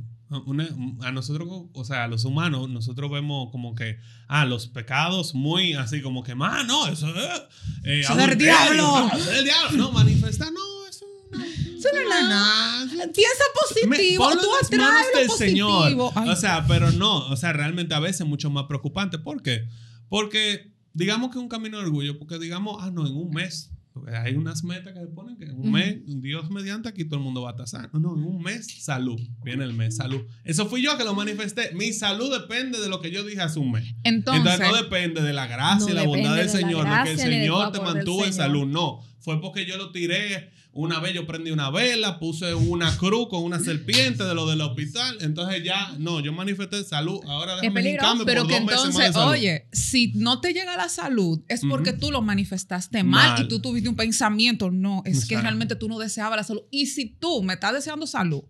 a 1.00 1.12
nosotros, 1.12 1.48
o 1.72 1.84
sea, 1.84 2.04
a 2.04 2.08
los 2.08 2.24
humanos, 2.24 2.68
nosotros 2.70 3.10
vemos 3.10 3.50
como 3.50 3.74
que, 3.74 3.98
ah, 4.28 4.44
los 4.44 4.68
pecados 4.68 5.34
muy 5.34 5.74
así 5.74 6.02
como 6.02 6.22
que, 6.22 6.36
más, 6.36 6.64
no, 6.66 6.86
eso 6.86 7.08
es... 7.08 7.42
Eh, 7.84 8.00
¡Es 8.08 8.38
diablo! 8.38 9.10
¡Es 9.12 9.44
diablo! 9.44 9.76
No, 9.76 9.92
manifesta, 9.92 10.50
no, 10.50 10.86
eso 10.88 11.04
no. 11.32 11.44
Eso 11.44 11.88
no 11.92 12.00
es 12.00 12.28
nada. 12.28 12.86
Piensa 13.12 13.44
positivo, 13.60 14.30
tú 14.32 14.48
atraes 14.62 15.06
lo 15.14 15.26
positivo. 15.26 15.82
Señor. 15.84 16.12
O 16.28 16.36
sea, 16.36 16.64
pero 16.68 16.92
no, 16.92 17.26
o 17.28 17.36
sea, 17.36 17.52
realmente 17.52 17.94
a 17.94 18.00
veces 18.00 18.20
es 18.20 18.26
mucho 18.26 18.50
más 18.50 18.66
preocupante. 18.66 19.18
¿Por 19.18 19.42
qué? 19.42 19.66
Porque 20.08 20.72
digamos 20.92 21.30
que 21.30 21.38
es 21.38 21.42
un 21.42 21.48
camino 21.48 21.78
de 21.78 21.84
orgullo, 21.84 22.18
porque 22.18 22.38
digamos, 22.38 22.76
ah, 22.80 22.90
no, 22.90 23.06
en 23.06 23.16
un 23.16 23.30
mes 23.30 23.72
hay 24.06 24.34
unas 24.34 24.64
metas 24.64 24.92
que 24.92 25.00
se 25.00 25.06
ponen 25.08 25.36
que 25.36 25.44
en 25.44 25.58
un 25.58 25.72
mes, 25.72 26.00
Dios 26.06 26.50
mediante, 26.50 26.88
aquí 26.88 27.04
todo 27.04 27.16
el 27.16 27.24
mundo 27.24 27.42
va 27.42 27.50
a 27.50 27.56
tasar. 27.56 27.90
No, 27.92 28.00
no, 28.00 28.16
en 28.16 28.24
un 28.24 28.42
mes, 28.42 28.66
salud. 28.82 29.20
Viene 29.44 29.64
el 29.64 29.72
mes, 29.72 29.96
salud. 29.96 30.22
Eso 30.44 30.66
fui 30.66 30.82
yo 30.82 30.96
que 30.96 31.04
lo 31.04 31.14
manifesté. 31.14 31.72
Mi 31.74 31.92
salud 31.92 32.32
depende 32.32 32.80
de 32.80 32.88
lo 32.88 33.00
que 33.00 33.10
yo 33.10 33.24
dije 33.24 33.40
hace 33.40 33.58
un 33.58 33.72
mes. 33.72 33.94
Entonces, 34.04 34.60
no 34.60 34.76
depende 34.76 35.22
de 35.22 35.32
la 35.32 35.46
gracia 35.46 35.90
y 35.90 35.94
la 35.94 36.04
bondad 36.04 36.36
del 36.36 36.48
Señor, 36.48 36.88
de 36.88 37.04
que 37.04 37.10
el 37.12 37.18
Señor 37.18 37.72
te 37.72 37.80
mantuvo 37.80 38.24
en 38.24 38.32
salud. 38.32 38.66
No, 38.66 39.00
fue 39.18 39.40
porque 39.40 39.66
yo 39.66 39.76
lo 39.76 39.90
tiré 39.92 40.50
una 40.72 41.00
vez 41.00 41.14
yo 41.14 41.26
prendí 41.26 41.50
una 41.50 41.70
vela, 41.70 42.20
puse 42.20 42.54
una 42.54 42.96
cruz 42.96 43.28
con 43.28 43.42
una 43.42 43.58
serpiente 43.58 44.22
de 44.24 44.34
lo 44.34 44.46
del 44.46 44.60
hospital. 44.60 45.16
Entonces 45.20 45.64
ya, 45.64 45.94
no, 45.98 46.20
yo 46.20 46.32
manifesté 46.32 46.84
salud. 46.84 47.20
Ahora 47.26 47.56
déjame 47.56 47.96
cambio 47.96 48.24
Pero 48.24 48.46
que 48.46 48.56
entonces, 48.56 49.16
oye, 49.16 49.66
si 49.72 50.12
no 50.14 50.40
te 50.40 50.52
llega 50.52 50.76
la 50.76 50.88
salud, 50.88 51.40
es 51.48 51.62
porque 51.68 51.92
tú 51.92 52.10
lo 52.10 52.22
manifestaste 52.22 53.02
mal, 53.02 53.42
y 53.42 53.48
tú 53.48 53.60
tuviste 53.60 53.88
un 53.88 53.96
pensamiento. 53.96 54.70
No, 54.70 55.02
es 55.04 55.26
que 55.26 55.40
realmente 55.40 55.74
tú 55.74 55.88
no 55.88 55.98
deseabas 55.98 56.36
la 56.36 56.44
salud. 56.44 56.62
Y 56.70 56.86
si 56.86 57.06
tú 57.06 57.42
me 57.42 57.54
estás 57.54 57.72
deseando 57.72 58.06
salud, 58.06 58.44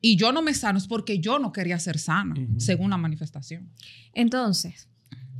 y 0.00 0.16
yo 0.16 0.30
no 0.30 0.42
me 0.42 0.54
sano 0.54 0.78
es 0.78 0.86
porque 0.86 1.18
yo 1.18 1.38
no 1.38 1.52
quería 1.52 1.78
ser 1.80 1.98
sana, 1.98 2.34
según 2.58 2.90
la 2.90 2.96
manifestación. 2.96 3.72
Entonces, 4.12 4.88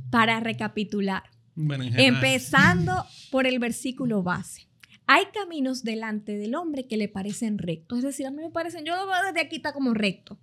para 0.09 0.41
recapitular, 0.41 1.23
empezando 1.55 3.05
por 3.31 3.47
el 3.47 3.59
versículo 3.59 4.23
base. 4.23 4.66
Hay 5.07 5.25
caminos 5.33 5.83
delante 5.83 6.37
del 6.37 6.53
hombre 6.53 6.85
que 6.85 6.97
le 6.97 7.07
parecen 7.07 7.57
rectos. 7.57 7.99
Es 7.99 8.03
decir, 8.03 8.27
a 8.27 8.31
mí 8.31 8.41
me 8.43 8.51
parecen, 8.51 8.83
yo 8.83 8.93
lo 8.95 9.05
desde 9.25 9.41
aquí 9.41 9.55
está 9.57 9.73
como 9.73 9.93
recto. 9.93 10.37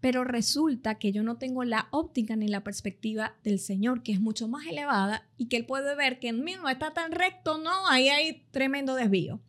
pero 0.00 0.22
resulta 0.22 0.98
que 0.98 1.10
yo 1.10 1.24
no 1.24 1.36
tengo 1.36 1.64
la 1.64 1.88
óptica 1.90 2.36
ni 2.36 2.46
la 2.46 2.62
perspectiva 2.62 3.34
del 3.42 3.58
Señor, 3.58 4.04
que 4.04 4.12
es 4.12 4.20
mucho 4.20 4.46
más 4.46 4.66
elevada 4.66 5.26
y 5.36 5.48
que 5.48 5.56
Él 5.56 5.66
puede 5.66 5.96
ver 5.96 6.20
que 6.20 6.28
en 6.28 6.44
mí 6.44 6.54
no 6.54 6.68
está 6.68 6.92
tan 6.92 7.10
recto, 7.10 7.58
no, 7.58 7.88
ahí 7.88 8.08
hay 8.08 8.44
tremendo 8.52 8.94
desvío. 8.94 9.40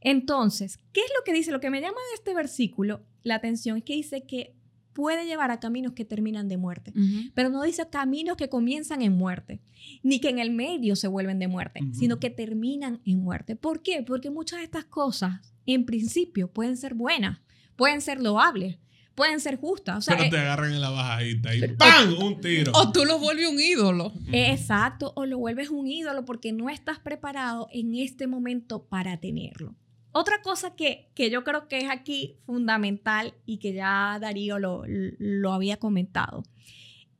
Entonces, 0.00 0.78
¿qué 0.92 1.00
es 1.00 1.10
lo 1.18 1.24
que 1.24 1.32
dice? 1.32 1.50
Lo 1.50 1.58
que 1.58 1.70
me 1.70 1.80
llama 1.80 1.98
de 2.10 2.14
este 2.14 2.34
versículo 2.34 3.00
la 3.24 3.34
atención 3.34 3.78
es 3.78 3.84
que 3.84 3.94
dice 3.94 4.24
que 4.24 4.54
puede 4.98 5.26
llevar 5.26 5.52
a 5.52 5.60
caminos 5.60 5.92
que 5.92 6.04
terminan 6.04 6.48
de 6.48 6.56
muerte, 6.56 6.92
pero 7.32 7.50
no 7.50 7.62
dice 7.62 7.88
caminos 7.88 8.36
que 8.36 8.48
comienzan 8.48 9.00
en 9.00 9.12
muerte, 9.12 9.60
ni 10.02 10.18
que 10.18 10.28
en 10.28 10.40
el 10.40 10.50
medio 10.50 10.96
se 10.96 11.06
vuelven 11.06 11.38
de 11.38 11.46
muerte, 11.46 11.78
sino 11.92 12.18
que 12.18 12.30
terminan 12.30 13.00
en 13.04 13.20
muerte. 13.20 13.54
¿Por 13.54 13.80
qué? 13.80 14.02
Porque 14.02 14.30
muchas 14.30 14.58
de 14.58 14.64
estas 14.64 14.86
cosas, 14.86 15.40
en 15.66 15.86
principio, 15.86 16.50
pueden 16.50 16.76
ser 16.76 16.94
buenas, 16.94 17.38
pueden 17.76 18.00
ser 18.00 18.20
loables, 18.20 18.80
pueden 19.14 19.38
ser 19.38 19.60
justas. 19.60 20.04
pero 20.04 20.28
te 20.28 20.36
agarran 20.36 20.72
en 20.72 20.80
la 20.80 20.90
bajadita 20.90 21.54
y 21.54 21.60
¡pam! 21.76 22.18
Un 22.20 22.40
tiro. 22.40 22.72
O 22.74 22.90
tú 22.90 23.04
lo 23.04 23.20
vuelves 23.20 23.46
un 23.46 23.60
ídolo. 23.60 24.12
Exacto, 24.32 25.12
o 25.14 25.26
lo 25.26 25.38
vuelves 25.38 25.70
un 25.70 25.86
ídolo 25.86 26.24
porque 26.24 26.50
no 26.50 26.70
estás 26.70 26.98
preparado 26.98 27.68
en 27.72 27.94
este 27.94 28.26
momento 28.26 28.82
para 28.88 29.20
tenerlo. 29.20 29.76
Otra 30.18 30.42
cosa 30.42 30.74
que, 30.74 31.12
que, 31.14 31.30
yo 31.30 31.44
creo 31.44 31.68
que 31.68 31.78
es 31.78 31.88
aquí 31.88 32.38
fundamental 32.44 33.34
y 33.46 33.58
que 33.58 33.72
ya 33.72 34.18
Darío 34.20 34.58
lo, 34.58 34.82
lo 34.86 35.52
había 35.52 35.76
comentado, 35.76 36.42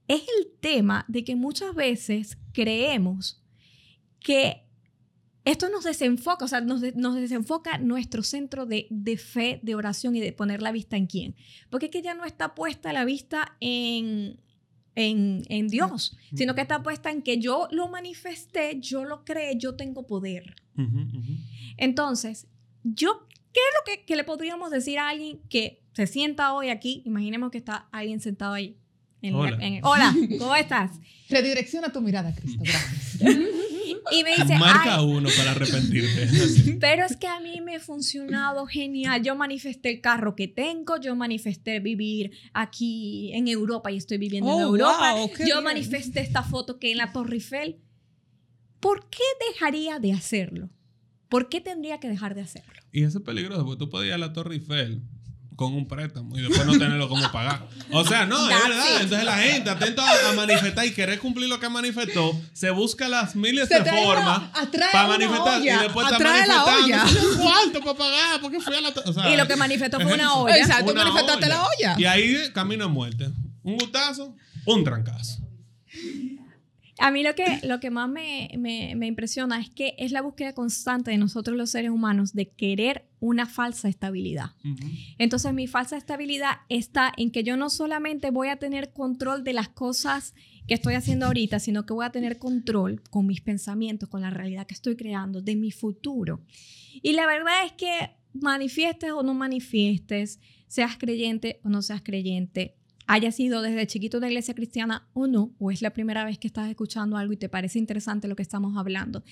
es 0.09 0.23
el 0.23 0.51
tema 0.59 1.05
de 1.07 1.23
que 1.23 1.37
muchas 1.37 1.77
veces 1.77 2.39
creemos 2.53 3.41
que 4.19 4.65
esto 5.45 5.69
nos 5.69 5.85
desenfoca, 5.85 6.45
o 6.45 6.49
sea, 6.49 6.61
nos, 6.61 6.83
nos 6.97 7.15
desenfoca 7.15 7.79
nuestro 7.79 8.25
centro 8.25 8.67
de, 8.67 8.89
de, 8.91 9.17
fe, 9.17 9.61
de 9.63 9.77
oración 9.77 10.17
y 10.17 10.21
de 10.21 10.33
poner 10.33 10.61
la 10.61 10.73
vista 10.73 10.97
en 10.97 11.07
quién. 11.07 11.37
Porque 11.71 11.87
es 11.87 11.93
que 11.93 12.03
ya 12.03 12.15
no 12.15 12.25
está 12.25 12.57
puesta 12.57 12.93
la 12.93 13.05
vista 13.05 13.57
en, 13.61 14.41
en, 14.97 15.43
en 15.49 15.69
Dios, 15.69 16.19
sino 16.35 16.57
que 16.57 16.63
está 16.63 16.83
puesta 16.83 17.13
en 17.13 17.23
que 17.23 17.39
yo 17.39 17.69
lo 17.71 17.87
manifesté, 17.87 18.81
yo 18.81 19.05
lo 19.05 19.25
creé, 19.25 19.57
yo 19.57 19.77
tengo 19.77 20.05
poder. 20.05 20.57
Entonces, 21.77 22.49
yo, 22.85 23.27
¿qué 23.53 23.61
es 23.61 23.97
lo 23.97 24.05
que, 24.07 24.17
le 24.17 24.25
podríamos 24.25 24.71
decir 24.71 24.99
a 24.99 25.09
alguien 25.09 25.41
que 25.49 25.83
se 25.93 26.07
sienta 26.07 26.53
hoy 26.53 26.71
aquí? 26.71 27.03
Imaginemos 27.05 27.51
que 27.51 27.59
está 27.59 27.89
alguien 27.93 28.21
sentado 28.21 28.55
ahí. 28.55 28.77
hola. 29.33 29.59
hola, 29.83 30.15
¿cómo 30.39 30.55
estás? 30.55 30.93
Redirecciona 31.29 31.93
tu 31.93 32.01
mirada, 32.01 32.35
Cristo, 32.35 32.63
gracias. 32.65 33.21
y 34.11 34.25
me 34.25 34.31
dice, 34.37 34.59
marca 34.59 35.03
uno 35.03 35.29
para 35.37 35.53
arrepentirte. 35.53 36.77
Pero 36.81 37.05
es 37.05 37.17
que 37.17 37.27
a 37.27 37.41
mí 37.41 37.61
me 37.61 37.77
ha 37.77 37.81
funcionado 37.81 38.67
genial. 38.67 39.23
Yo 39.23 39.35
manifesté 39.35 39.91
el 39.91 40.01
carro 40.01 40.35
que 40.35 40.49
tengo, 40.49 40.99
yo 41.01 41.15
manifesté 41.17 41.81
vivir 41.81 42.33
aquí 42.53 43.31
en 43.35 43.49
Europa 43.49 43.91
y 43.91 43.97
estoy 43.97 44.19
viviendo 44.19 44.51
en 44.51 44.65
oh, 44.65 44.67
Europa. 44.69 45.15
yo 45.47 45.63
manifesté 45.63 46.21
esta 46.21 46.43
foto 46.43 46.79
que 46.79 46.93
en 46.93 46.99
la 46.99 47.13
Torre 47.13 47.35
Eiffel. 47.35 47.79
¿Por 48.81 49.09
qué 49.11 49.25
dejaría 49.51 49.99
de 49.99 50.13
hacerlo? 50.13 50.71
¿Por 51.29 51.49
qué 51.49 51.61
tendría 51.61 52.01
que 52.01 52.09
dejar 52.09 52.35
de 52.35 52.43
hacerlo? 52.43 52.73
Y 52.93 53.05
eso 53.05 53.19
es 53.19 53.25
peligroso, 53.25 53.65
porque 53.65 53.79
tú 53.79 53.91
puedes 53.91 54.09
ir 54.09 54.15
a 54.15 54.19
la 54.19 54.33
Torre 54.33 54.55
Eiffel 54.55 55.03
con 55.59 55.75
un 55.75 55.89
préstamo 55.89 56.39
y 56.39 56.43
después 56.43 56.65
no 56.65 56.79
tenerlo 56.79 57.09
como 57.09 57.33
pagar. 57.33 57.67
O 57.91 58.05
sea, 58.05 58.25
no, 58.27 58.49
es 58.49 58.63
verdad. 58.63 59.01
Entonces 59.01 59.25
la 59.25 59.39
gente, 59.39 59.69
atento 59.69 60.03
a, 60.03 60.33
manifestar 60.37 60.87
y 60.87 60.93
querer 60.93 61.19
cumplir 61.19 61.49
lo 61.49 61.59
que 61.59 61.69
manifestó, 61.69 62.41
se 62.53 62.71
busca 62.71 63.09
las 63.09 63.35
miles 63.35 63.69
de 63.69 63.85
formas 63.85 64.51
para 64.93 65.09
manifestar 65.09 65.61
y 65.61 65.65
después 65.65 66.07
está 66.13 66.19
manifestando. 66.21 67.43
cuarto 67.43 67.81
para 67.81 67.99
pagar 67.99 68.41
porque 68.41 68.61
fui 68.61 68.77
a 68.77 68.81
la 68.83 68.91
o 68.91 69.13
sea, 69.13 69.35
Y 69.35 69.37
lo 69.37 69.49
que 69.49 69.57
manifestó 69.57 69.99
fue 69.99 70.15
una 70.15 70.35
olla. 70.35 70.57
Exacto, 70.57 70.93
tú 70.93 70.95
manifestaste 70.97 71.49
la 71.49 71.63
olla. 71.63 71.97
Y 71.99 72.05
ahí 72.05 72.37
camino 72.55 72.85
a 72.85 72.89
muerte. 72.89 73.29
Un 73.65 73.79
gustazo, 73.79 74.37
un 74.65 74.85
trancazo. 74.85 75.43
A 76.99 77.11
mí 77.11 77.23
lo 77.23 77.35
que, 77.35 77.61
lo 77.63 77.81
que 77.81 77.91
más 77.91 78.09
me, 78.09 78.51
me, 78.59 79.07
impresiona 79.07 79.61
es 79.61 79.71
que 79.71 79.95
es 79.99 80.11
la 80.11 80.21
búsqueda 80.21 80.53
constante 80.53 81.11
de 81.11 81.19
nosotros 81.19 81.57
los 81.57 81.71
seres 81.71 81.91
humanos 81.91 82.33
de 82.33 82.49
querer 82.49 83.07
una 83.21 83.47
falsa 83.47 83.89
estabilidad. 83.89 84.51
Entonces 85.19 85.53
mi 85.53 85.67
falsa 85.67 85.97
estabilidad 85.97 86.59
está 86.69 87.13
en 87.17 87.31
que 87.31 87.45
yo 87.45 87.57
no 87.57 87.71
solamente 87.71 88.31
voy 88.31 88.49
a 88.49 88.57
tener 88.57 88.93
control 88.93 89.45
de 89.45 89.53
las 89.53 89.69
cosas 89.69 90.35
que 90.67 90.75
estoy 90.75 90.95
haciendo 90.95 91.27
ahorita, 91.27 91.61
sino 91.61 91.87
que 91.87 91.95
voy 91.95 92.05
a 92.05 92.11
tener 92.11 92.39
control 92.39 93.03
con 93.11 93.27
mis 93.27 93.41
pensamientos, 93.41 94.09
con 94.09 94.21
la 94.21 94.31
realidad 94.31 94.67
que 94.67 94.75
estoy 94.75 94.97
creando, 94.97 95.41
de 95.41 95.57
mi 95.57 95.71
futuro. 95.71 96.43
Y 97.03 97.13
la 97.13 97.27
verdad 97.27 97.65
es 97.65 97.73
que 97.73 98.11
manifiestes 98.35 99.13
o 99.13 99.23
no 99.23 99.35
manifiestes, 99.35 100.41
seas 100.67 100.99
creyente 100.99 101.61
o 101.65 101.69
no 101.69 101.81
seas 101.81 102.03
creyente, 102.03 102.77
haya 103.09 103.33
sido 103.33 103.63
desde 103.63 103.87
chiquito 103.87 104.21
de 104.21 104.29
iglesia 104.29 104.55
cristiana 104.55 105.09
o 105.15 105.27
no, 105.27 105.55
o 105.59 105.71
es 105.71 105.81
la 105.81 105.91
primera 105.91 106.25
vez 106.25 106.39
que 106.39 106.47
estás 106.47 106.69
escuchando 106.69 107.17
algo 107.17 107.33
y 107.33 107.39
te 107.39 107.49
parece 107.49 107.79
interesante 107.79 108.29
lo 108.29 108.37
que 108.37 108.43
estamos 108.43 108.77
hablando. 108.77 109.25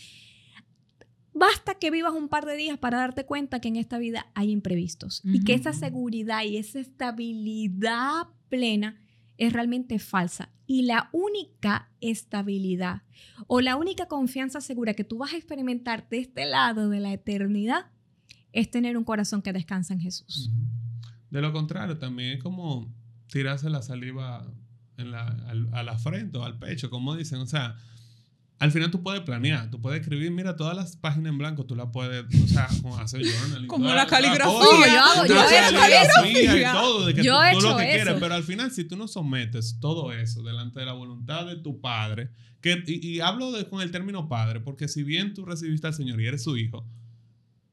Basta 1.35 1.75
que 1.75 1.91
vivas 1.91 2.15
un 2.15 2.29
par 2.29 2.47
de 2.47 2.57
días 2.57 2.79
para 2.79 2.97
darte 2.97 3.27
cuenta 3.27 3.61
que 3.61 3.69
en 3.69 3.77
esta 3.77 3.99
vida 3.99 4.29
hay 4.35 4.51
imprevistos 4.51 5.21
y 5.25 5.45
que 5.45 5.53
esa 5.53 5.75
seguridad 5.75 6.43
y 6.45 6.57
esa 6.57 6.81
estabilidad 6.81 8.29
plena 8.49 8.99
es 9.37 9.53
realmente 9.53 9.99
falsa. 9.99 10.49
Y 10.67 10.83
la 10.83 11.11
única 11.13 11.91
estabilidad 12.01 13.03
o 13.47 13.61
la 13.61 13.77
única 13.77 14.07
confianza 14.07 14.63
segura 14.63 14.95
que 14.95 15.05
tú 15.05 15.19
vas 15.19 15.35
a 15.35 15.37
experimentar 15.37 16.09
de 16.09 16.21
este 16.21 16.47
lado 16.47 16.89
de 16.89 17.01
la 17.01 17.13
eternidad 17.13 17.91
es 18.53 18.71
tener 18.71 18.97
un 18.97 19.05
corazón 19.05 19.43
que 19.43 19.53
descansa 19.53 19.93
en 19.93 20.01
Jesús. 20.01 20.51
De 21.31 21.43
lo 21.43 21.53
contrario, 21.53 21.99
también 21.99 22.39
es 22.39 22.43
como 22.43 22.91
tirarse 23.29 23.71
la 23.71 23.83
saliva 23.83 24.47
en 24.97 25.11
la, 25.11 25.27
a 25.73 25.83
la 25.83 25.99
frente 25.99 26.39
o 26.39 26.45
al 26.45 26.59
pecho, 26.59 26.91
como 26.91 27.15
dicen. 27.17 27.39
O 27.41 27.47
sea, 27.47 27.77
al 28.59 28.73
final 28.73 28.91
tú 28.91 29.03
puedes 29.03 29.21
planear, 29.21 29.71
tú 29.71 29.81
puedes 29.81 30.01
escribir, 30.01 30.31
mira, 30.31 30.57
todas 30.57 30.75
las 30.75 30.97
páginas 30.97 31.31
en 31.31 31.39
blanco, 31.39 31.67
tú 31.67 31.77
las 31.77 31.89
puedes, 31.93 32.25
o 32.25 32.49
sea, 32.49 32.69
como 32.81 32.97
hacer 32.97 33.23
journaling. 33.23 33.69
Como 33.69 33.93
la 33.93 34.07
caligrafía. 34.07 34.49
yo 34.49 35.03
hago, 35.03 35.27
yo 35.27 35.43
he 35.43 35.67
hecho 35.67 35.77
caligrafía. 35.77 36.71
Y 36.71 36.73
todo, 36.73 37.07
de 37.07 37.15
que 37.15 37.23
yo 37.23 37.39
tú, 37.53 37.61
lo 37.61 37.77
que 37.77 37.85
quieres, 37.85 38.15
pero 38.19 38.35
al 38.35 38.45
final 38.45 38.71
si 38.71 38.85
tú 38.85 38.97
no 38.97 39.09
sometes 39.09 39.79
todo 39.79 40.13
eso 40.13 40.43
delante 40.43 40.81
de 40.81 40.87
la 40.87 40.93
voluntad 40.93 41.47
de 41.47 41.57
tu 41.57 41.81
padre, 41.83 42.31
que, 42.63 42.83
y, 42.87 43.21
hablo 43.21 43.53
de, 43.53 43.69
con 43.69 43.83
el 43.83 43.91
término 43.91 44.29
padre, 44.29 44.61
porque 44.61 44.89
si 44.89 45.03
bien 45.03 45.35
tú 45.35 45.45
recibiste 45.45 45.87
al 45.87 45.95
Señor 45.95 46.21
y 46.23 46.27
eres 46.27 46.43
su 46.43 46.57
hijo, 46.57 46.89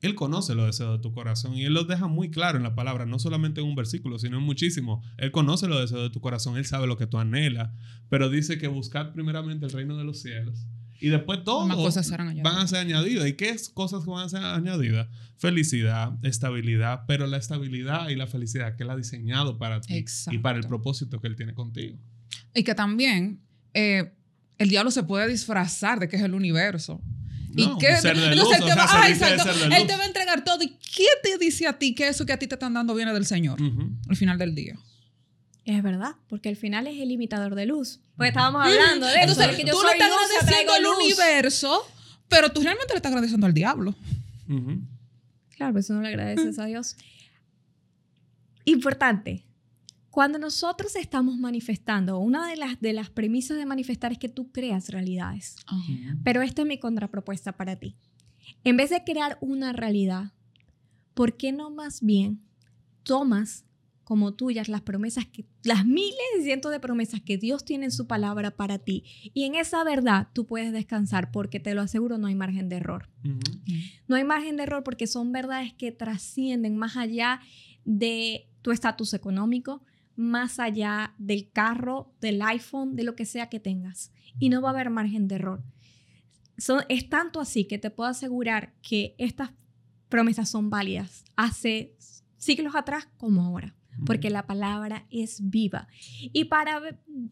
él 0.04 0.16
conoce 0.16 0.54
los 0.54 0.66
deseos 0.66 0.98
de 0.98 1.02
tu 1.02 1.14
corazón 1.14 1.56
y 1.56 1.64
Él 1.64 1.74
los 1.74 1.88
deja 1.88 2.08
muy 2.08 2.30
claro 2.30 2.58
en 2.58 2.64
la 2.64 2.76
palabra, 2.76 3.06
no 3.06 3.20
solamente 3.20 3.62
en 3.62 3.68
un 3.68 3.76
versículo, 3.76 4.20
sino 4.20 4.38
en 4.38 4.44
muchísimo. 4.44 5.02
Él 5.18 5.32
conoce 5.32 5.68
los 5.68 5.80
deseos 5.80 6.04
de 6.04 6.10
tu 6.10 6.20
corazón, 6.20 6.58
Él 6.58 6.66
sabe 6.66 6.88
lo 6.88 6.98
que 6.98 7.08
tú 7.08 7.18
anhelas, 7.18 7.72
pero 8.10 8.30
dice 8.30 8.58
que 8.58 8.68
buscad 8.68 9.14
primeramente 9.14 9.66
el 9.66 9.72
reino 9.72 9.98
de 9.98 10.04
los 10.04 10.22
cielos 10.22 10.68
y 11.04 11.10
después 11.10 11.44
todo 11.44 11.68
cosas 11.76 12.10
van 12.10 12.58
a 12.58 12.66
ser 12.66 12.80
añadidas. 12.80 13.28
¿Y 13.28 13.34
qué 13.34 13.50
es 13.50 13.68
cosas 13.68 14.06
que 14.06 14.10
van 14.10 14.26
a 14.26 14.30
ser 14.30 14.42
añadidas? 14.42 15.10
Felicidad, 15.38 16.14
estabilidad, 16.24 17.02
pero 17.08 17.28
la 17.28 17.36
estabilidad 17.36 18.08
y 18.08 18.16
la 18.16 18.26
felicidad 18.26 18.78
que 18.78 18.84
Él 18.84 18.90
ha 18.90 18.96
diseñado 18.96 19.58
para 19.58 19.82
ti 19.82 20.06
y 20.32 20.38
para 20.38 20.60
el 20.60 20.66
propósito 20.66 21.20
que 21.20 21.28
Él 21.28 21.36
tiene 21.36 21.54
contigo. 21.54 21.98
Y 22.56 22.64
que 22.64 22.74
también 22.74 23.42
eh, 23.74 24.14
el 24.58 24.70
diablo 24.70 24.92
se 24.92 25.04
puede 25.04 25.28
disfrazar 25.28 26.00
de 26.00 26.08
que 26.08 26.16
es 26.16 26.22
el 26.22 26.34
universo. 26.34 27.02
¿Y 27.56 27.78
qué? 27.78 27.88
él, 27.94 28.02
te 28.02 28.14
va, 28.76 29.08
él 29.08 29.88
te 29.88 29.96
va 29.96 30.04
a 30.04 30.06
entregar 30.06 30.44
todo. 30.44 30.64
¿Y 30.64 30.70
qué 30.70 31.08
te 31.22 31.38
dice 31.38 31.68
a 31.68 31.74
ti 31.74 31.94
que 31.94 32.08
eso 32.08 32.26
que 32.26 32.34
a 32.34 32.40
ti 32.40 32.48
te 32.48 32.56
están 32.56 32.74
dando 32.74 32.96
viene 32.96 33.14
del 33.14 33.26
Señor 33.26 33.60
al 34.10 34.16
final 34.16 34.38
del 34.38 34.56
día? 34.56 34.78
Es 35.66 35.82
verdad, 35.82 36.16
porque 36.28 36.50
al 36.50 36.58
final 36.58 36.88
es 36.88 37.00
el 37.00 37.08
limitador 37.08 37.56
de 37.56 37.66
luz. 37.66 38.02
Pues 38.18 38.30
estábamos 38.30 38.66
hablando 38.66 39.06
de 39.06 39.14
eso. 39.14 39.32
Entonces, 39.32 39.56
que 39.56 39.64
yo 39.64 39.74
tú 39.74 39.84
le 39.84 39.94
estás 39.94 40.12
agradeciendo 40.12 40.74
al 40.74 40.86
universo, 40.86 41.88
pero 42.28 42.52
tú 42.52 42.62
realmente 42.62 42.94
le 42.94 42.98
estás 42.98 43.12
agradeciendo 43.12 43.48
al 43.48 43.54
diablo. 43.54 43.96
Claro, 45.56 45.80
eso 45.80 45.94
no 45.94 46.02
le 46.02 46.10
agradeces 46.10 46.60
a 46.60 46.66
Dios. 46.66 46.98
Importante, 48.66 49.46
cuando 50.14 50.38
nosotros 50.38 50.96
estamos 50.96 51.40
manifestando, 51.40 52.20
una 52.20 52.48
de 52.48 52.56
las, 52.56 52.80
de 52.80 52.94
las 52.94 53.10
premisas 53.10 53.58
de 53.58 53.66
manifestar 53.66 54.12
es 54.12 54.20
que 54.20 54.30
tú 54.30 54.52
creas 54.52 54.90
realidades. 54.90 55.56
Pero 56.24 56.44
esta 56.44 56.62
es 56.62 56.68
mi 56.68 56.78
contrapropuesta 56.78 57.54
para 57.54 57.78
ti. 57.78 57.96
En 58.64 58.78
vez 58.78 58.92
de 58.92 59.04
crear 59.04 59.40
una 59.42 59.74
realidad, 59.74 60.32
¿por 61.16 61.36
qué 61.36 61.52
no 61.52 61.72
más 61.72 62.02
bien 62.02 62.44
tomas 63.02 63.66
como 64.04 64.36
tuyas 64.36 64.70
las 64.70 64.82
promesas 64.82 65.26
que 65.26 65.48
las 65.64 65.84
miles 65.84 66.14
y 66.40 66.44
cientos 66.44 66.72
de 66.72 66.80
promesas 66.80 67.20
que 67.22 67.40
Dios 67.40 67.66
tiene 67.66 67.86
en 67.86 67.92
su 67.92 68.06
palabra 68.06 68.52
para 68.52 68.78
ti 68.78 69.06
y 69.34 69.46
en 69.46 69.56
esa 69.56 69.84
verdad 69.84 70.28
tú 70.32 70.46
puedes 70.46 70.74
descansar 70.74 71.32
porque 71.32 71.60
te 71.60 71.74
lo 71.74 71.82
aseguro 71.82 72.20
no 72.20 72.28
hay 72.28 72.36
margen 72.36 72.70
de 72.70 72.76
error. 72.76 73.10
No 74.08 74.16
hay 74.16 74.24
margen 74.26 74.58
de 74.58 74.64
error 74.64 74.84
porque 74.84 75.08
son 75.08 75.32
verdades 75.32 75.74
que 75.74 75.92
trascienden 75.92 76.78
más 76.78 76.98
allá 76.98 77.40
de 77.84 78.48
tu 78.62 78.70
estatus 78.72 79.16
económico, 79.16 79.82
más 80.16 80.60
allá 80.60 81.14
del 81.18 81.50
carro, 81.52 82.14
del 82.22 82.42
iPhone, 82.42 82.96
de 82.96 83.04
lo 83.04 83.16
que 83.16 83.26
sea 83.26 83.50
que 83.50 83.60
tengas. 83.60 84.12
Y 84.40 84.50
no 84.50 84.62
va 84.62 84.70
a 84.70 84.74
haber 84.74 84.90
margen 84.90 85.28
de 85.28 85.36
error. 85.36 85.64
Son, 86.58 86.84
es 86.90 87.10
tanto 87.10 87.40
así 87.40 87.66
que 87.66 87.78
te 87.78 87.90
puedo 87.90 88.10
asegurar 88.10 88.74
que 88.82 89.16
estas 89.18 89.52
promesas 90.10 90.50
son 90.50 90.70
válidas 90.70 91.26
hace 91.36 91.96
siglos 92.38 92.76
atrás 92.76 93.08
como 93.18 93.42
ahora. 93.42 93.76
porque 94.08 94.32
la 94.32 94.48
palabra 94.48 95.06
es 95.12 95.40
viva. 95.52 95.88
Y 96.22 96.46
para 96.46 96.82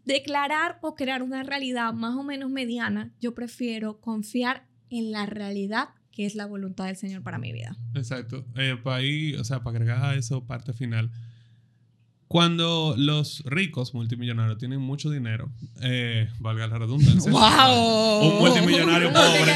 declarar 0.05 0.77
o 0.81 0.93
crear 0.93 1.23
una 1.23 1.41
realidad 1.41 1.91
más 1.91 2.15
o 2.15 2.23
menos 2.23 2.51
mediana, 2.51 3.11
yo 3.19 3.33
prefiero 3.33 3.99
confiar 3.99 4.67
en 4.91 5.11
la 5.11 5.25
realidad 5.25 5.89
que 6.11 6.25
es 6.25 6.35
la 6.35 6.45
voluntad 6.45 6.85
del 6.85 6.97
Señor 6.97 7.23
para 7.23 7.39
mi 7.39 7.51
vida. 7.51 7.75
Exacto. 7.95 8.45
Eh, 8.55 8.77
para 8.81 8.97
ahí, 8.97 9.33
o 9.35 9.43
sea, 9.43 9.63
para 9.63 9.77
agregar 9.77 10.03
a 10.03 10.15
eso 10.15 10.45
parte 10.45 10.73
final. 10.73 11.09
Cuando 12.31 12.95
los 12.97 13.43
ricos 13.43 13.93
multimillonarios 13.93 14.57
tienen 14.57 14.79
mucho 14.79 15.09
dinero, 15.09 15.51
eh, 15.81 16.29
valga 16.39 16.65
la 16.65 16.77
redundancia. 16.77 17.29
¡Wow! 17.29 18.21
Un 18.21 18.39
multimillonario 18.39 19.11
pobre. 19.11 19.51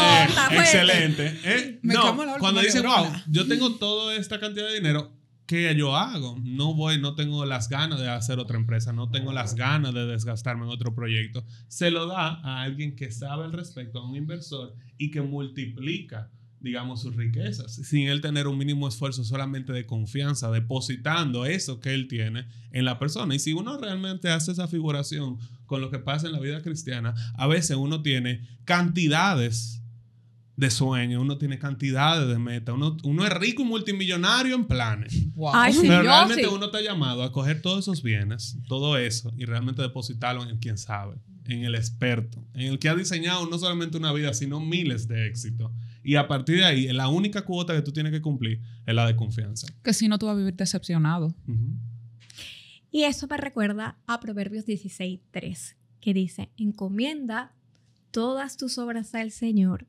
Eh, 0.00 0.26
excelente. 0.52 1.38
Eh, 1.44 1.78
no, 1.82 2.16
cuando 2.38 2.62
dicen, 2.62 2.84
wow, 2.84 3.04
yo 3.28 3.46
tengo 3.46 3.74
toda 3.74 4.14
esta 4.14 4.40
cantidad 4.40 4.66
de 4.66 4.76
dinero, 4.76 5.12
¿qué 5.44 5.74
yo 5.76 5.94
hago? 5.94 6.38
No 6.42 6.72
voy, 6.72 6.98
no 6.98 7.16
tengo 7.16 7.44
las 7.44 7.68
ganas 7.68 8.00
de 8.00 8.08
hacer 8.08 8.38
otra 8.38 8.56
empresa, 8.56 8.94
no 8.94 9.10
tengo 9.10 9.30
las 9.30 9.54
ganas 9.54 9.92
de 9.92 10.06
desgastarme 10.06 10.64
en 10.64 10.70
otro 10.70 10.94
proyecto. 10.94 11.44
Se 11.68 11.90
lo 11.90 12.06
da 12.06 12.40
a 12.42 12.62
alguien 12.62 12.96
que 12.96 13.12
sabe 13.12 13.44
al 13.44 13.52
respecto, 13.52 13.98
a 13.98 14.08
un 14.08 14.16
inversor 14.16 14.74
y 14.96 15.10
que 15.10 15.20
multiplica 15.20 16.30
digamos, 16.62 17.02
sus 17.02 17.16
riquezas, 17.16 17.74
sin 17.74 18.08
él 18.08 18.20
tener 18.20 18.46
un 18.46 18.56
mínimo 18.56 18.86
esfuerzo 18.86 19.24
solamente 19.24 19.72
de 19.72 19.84
confianza, 19.84 20.50
depositando 20.50 21.44
eso 21.44 21.80
que 21.80 21.92
él 21.92 22.06
tiene 22.06 22.46
en 22.70 22.84
la 22.84 22.98
persona. 22.98 23.34
Y 23.34 23.40
si 23.40 23.52
uno 23.52 23.76
realmente 23.78 24.30
hace 24.30 24.52
esa 24.52 24.68
figuración 24.68 25.38
con 25.66 25.80
lo 25.80 25.90
que 25.90 25.98
pasa 25.98 26.28
en 26.28 26.32
la 26.32 26.40
vida 26.40 26.62
cristiana, 26.62 27.14
a 27.34 27.46
veces 27.46 27.76
uno 27.76 28.02
tiene 28.02 28.46
cantidades 28.64 29.82
de 30.54 30.70
sueños, 30.70 31.20
uno 31.20 31.38
tiene 31.38 31.58
cantidades 31.58 32.28
de 32.28 32.38
metas, 32.38 32.74
uno, 32.74 32.96
uno 33.02 33.26
es 33.26 33.32
rico 33.32 33.62
y 33.62 33.64
multimillonario 33.64 34.54
en 34.54 34.66
planes. 34.66 35.26
Pero 35.80 36.02
realmente 36.02 36.46
uno 36.46 36.66
está 36.66 36.80
llamado 36.80 37.24
a 37.24 37.32
coger 37.32 37.60
todos 37.60 37.80
esos 37.80 38.02
bienes, 38.02 38.56
todo 38.68 38.96
eso, 38.96 39.32
y 39.36 39.46
realmente 39.46 39.82
depositarlo 39.82 40.48
en 40.48 40.58
quien 40.58 40.78
sabe, 40.78 41.16
en 41.46 41.64
el 41.64 41.74
experto, 41.74 42.46
en 42.54 42.72
el 42.72 42.78
que 42.78 42.88
ha 42.88 42.94
diseñado 42.94 43.46
no 43.46 43.58
solamente 43.58 43.96
una 43.96 44.12
vida, 44.12 44.32
sino 44.34 44.60
miles 44.60 45.08
de 45.08 45.26
éxitos. 45.26 45.72
Y 46.04 46.16
a 46.16 46.26
partir 46.26 46.58
de 46.58 46.64
ahí, 46.64 46.92
la 46.92 47.08
única 47.08 47.42
cuota 47.42 47.74
que 47.74 47.82
tú 47.82 47.92
tienes 47.92 48.12
que 48.12 48.20
cumplir 48.20 48.60
es 48.86 48.94
la 48.94 49.06
de 49.06 49.16
confianza. 49.16 49.66
Que 49.82 49.92
si 49.92 50.08
no, 50.08 50.18
tú 50.18 50.26
vas 50.26 50.34
a 50.34 50.38
vivir 50.38 50.54
decepcionado. 50.54 51.34
Y 52.90 53.04
eso 53.04 53.26
me 53.28 53.36
recuerda 53.36 53.96
a 54.06 54.20
Proverbios 54.20 54.66
16.3, 54.66 55.76
que 56.00 56.14
dice, 56.14 56.50
encomienda 56.56 57.54
todas 58.10 58.56
tus 58.56 58.78
obras 58.78 59.14
al 59.14 59.30
Señor. 59.30 59.86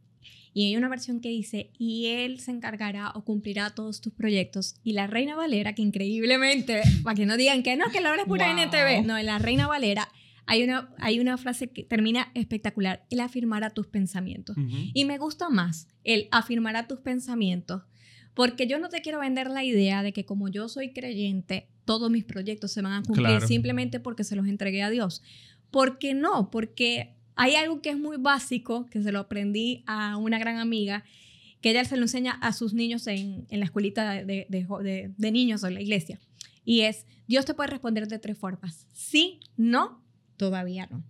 Y 0.54 0.68
hay 0.68 0.78
una 0.78 0.88
versión 0.88 1.20
que 1.20 1.30
dice, 1.30 1.72
y 1.78 2.06
Él 2.06 2.40
se 2.40 2.52
encargará 2.52 3.12
o 3.16 3.26
cumplirá 3.26 3.72
todos 3.72 4.02
tus 4.02 4.14
proyectos. 4.14 4.76
Y 4.84 4.94
la 4.94 5.08
Reina 5.08 5.36
Valera, 5.36 5.74
que 5.74 5.82
increíblemente, 5.82 6.84
para 7.04 7.16
que 7.16 7.26
no 7.26 7.38
digan 7.38 7.64
que 7.64 7.76
no, 7.76 7.90
que 7.92 8.02
la 8.02 8.12
hora 8.12 8.22
es 8.22 8.28
pura 8.28 8.52
NTV, 8.52 9.06
no, 9.06 9.18
en 9.18 9.26
la 9.26 9.40
Reina 9.40 9.68
Valera 9.68 10.08
hay 10.46 10.64
una, 10.64 10.94
hay 10.98 11.20
una 11.20 11.38
frase 11.38 11.70
que 11.70 11.84
termina 11.84 12.32
espectacular, 12.34 13.06
el 13.10 13.20
afirmar 13.20 13.64
a 13.64 13.70
tus 13.70 13.88
pensamientos. 13.88 14.56
Y 14.94 15.06
me 15.06 15.18
gusta 15.18 15.50
más 15.50 15.88
el 16.04 16.28
afirmar 16.32 16.76
a 16.76 16.88
tus 16.88 17.00
pensamientos, 17.00 17.84
porque 18.34 18.68
yo 18.68 18.80
no 18.80 18.90
te 18.90 19.02
quiero 19.02 19.20
vender 19.20 19.50
la 19.50 19.64
idea 19.64 20.04
de 20.04 20.12
que 20.12 20.26
como 20.26 20.50
yo 20.50 20.68
soy 20.68 20.92
creyente, 20.92 21.70
todos 21.86 22.10
mis 22.10 22.24
proyectos 22.24 22.72
se 22.72 22.82
van 22.82 22.94
a 22.94 23.04
cumplir 23.04 23.42
simplemente 23.42 24.00
porque 24.00 24.24
se 24.24 24.36
los 24.36 24.48
entregué 24.48 24.84
a 24.84 24.90
Dios. 24.90 25.22
¿Por 25.72 25.98
qué 25.98 26.14
no? 26.14 26.50
Porque 26.52 27.16
hay 27.36 27.56
algo 27.56 27.82
que 27.82 27.90
es 27.90 27.98
muy 27.98 28.18
básico, 28.18 28.86
que 28.88 29.02
se 29.02 29.12
lo 29.12 29.20
aprendí 29.20 29.84
a 29.86 30.18
una 30.18 30.40
gran 30.40 30.58
amiga, 30.58 31.04
que 31.62 31.72
ella 31.72 31.86
se 31.86 31.96
lo 31.96 32.04
enseña 32.04 32.34
a 32.34 32.54
sus 32.54 32.74
niños 32.74 33.08
en, 33.08 33.46
en 33.50 33.60
la 33.60 33.66
escuelita 33.66 34.12
de, 34.12 34.46
de, 34.50 35.14
de 35.18 35.32
niños 35.32 35.64
o 35.64 35.68
en 35.68 35.76
la 35.76 35.82
iglesia. 35.82 36.20
Y 36.66 36.82
es, 36.82 37.06
Dios 37.28 37.46
te 37.46 37.54
puede 37.54 37.70
responder 37.70 38.08
de 38.08 38.20
tres 38.20 38.38
formas. 38.38 38.88
Sí, 38.94 39.40
no 39.58 40.04
Todavía 40.44 40.88
no. 40.88 41.02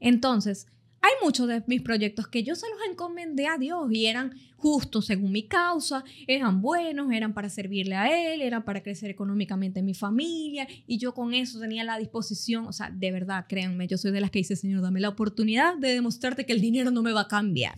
Entonces, 0.00 0.66
hay 1.00 1.12
muchos 1.22 1.46
de 1.46 1.62
mis 1.68 1.80
proyectos 1.80 2.26
que 2.26 2.42
yo 2.42 2.56
se 2.56 2.66
los 2.68 2.78
encomendé 2.90 3.46
a 3.46 3.56
Dios 3.56 3.88
y 3.92 4.06
eran 4.06 4.32
justos 4.56 5.06
según 5.06 5.30
mi 5.30 5.46
causa, 5.46 6.02
eran 6.26 6.60
buenos, 6.60 7.12
eran 7.12 7.34
para 7.34 7.48
servirle 7.50 7.94
a 7.94 8.34
Él, 8.34 8.42
eran 8.42 8.64
para 8.64 8.82
crecer 8.82 9.10
económicamente 9.10 9.78
en 9.78 9.86
mi 9.86 9.94
familia 9.94 10.66
y 10.88 10.98
yo 10.98 11.14
con 11.14 11.34
eso 11.34 11.60
tenía 11.60 11.84
la 11.84 11.98
disposición, 11.98 12.66
o 12.66 12.72
sea, 12.72 12.90
de 12.90 13.12
verdad, 13.12 13.46
créanme, 13.48 13.86
yo 13.86 13.96
soy 13.96 14.10
de 14.10 14.20
las 14.20 14.32
que 14.32 14.40
dice, 14.40 14.56
Señor, 14.56 14.82
dame 14.82 14.98
la 14.98 15.10
oportunidad 15.10 15.76
de 15.76 15.94
demostrarte 15.94 16.44
que 16.44 16.52
el 16.52 16.60
dinero 16.60 16.90
no 16.90 17.04
me 17.04 17.12
va 17.12 17.22
a 17.22 17.28
cambiar. 17.28 17.74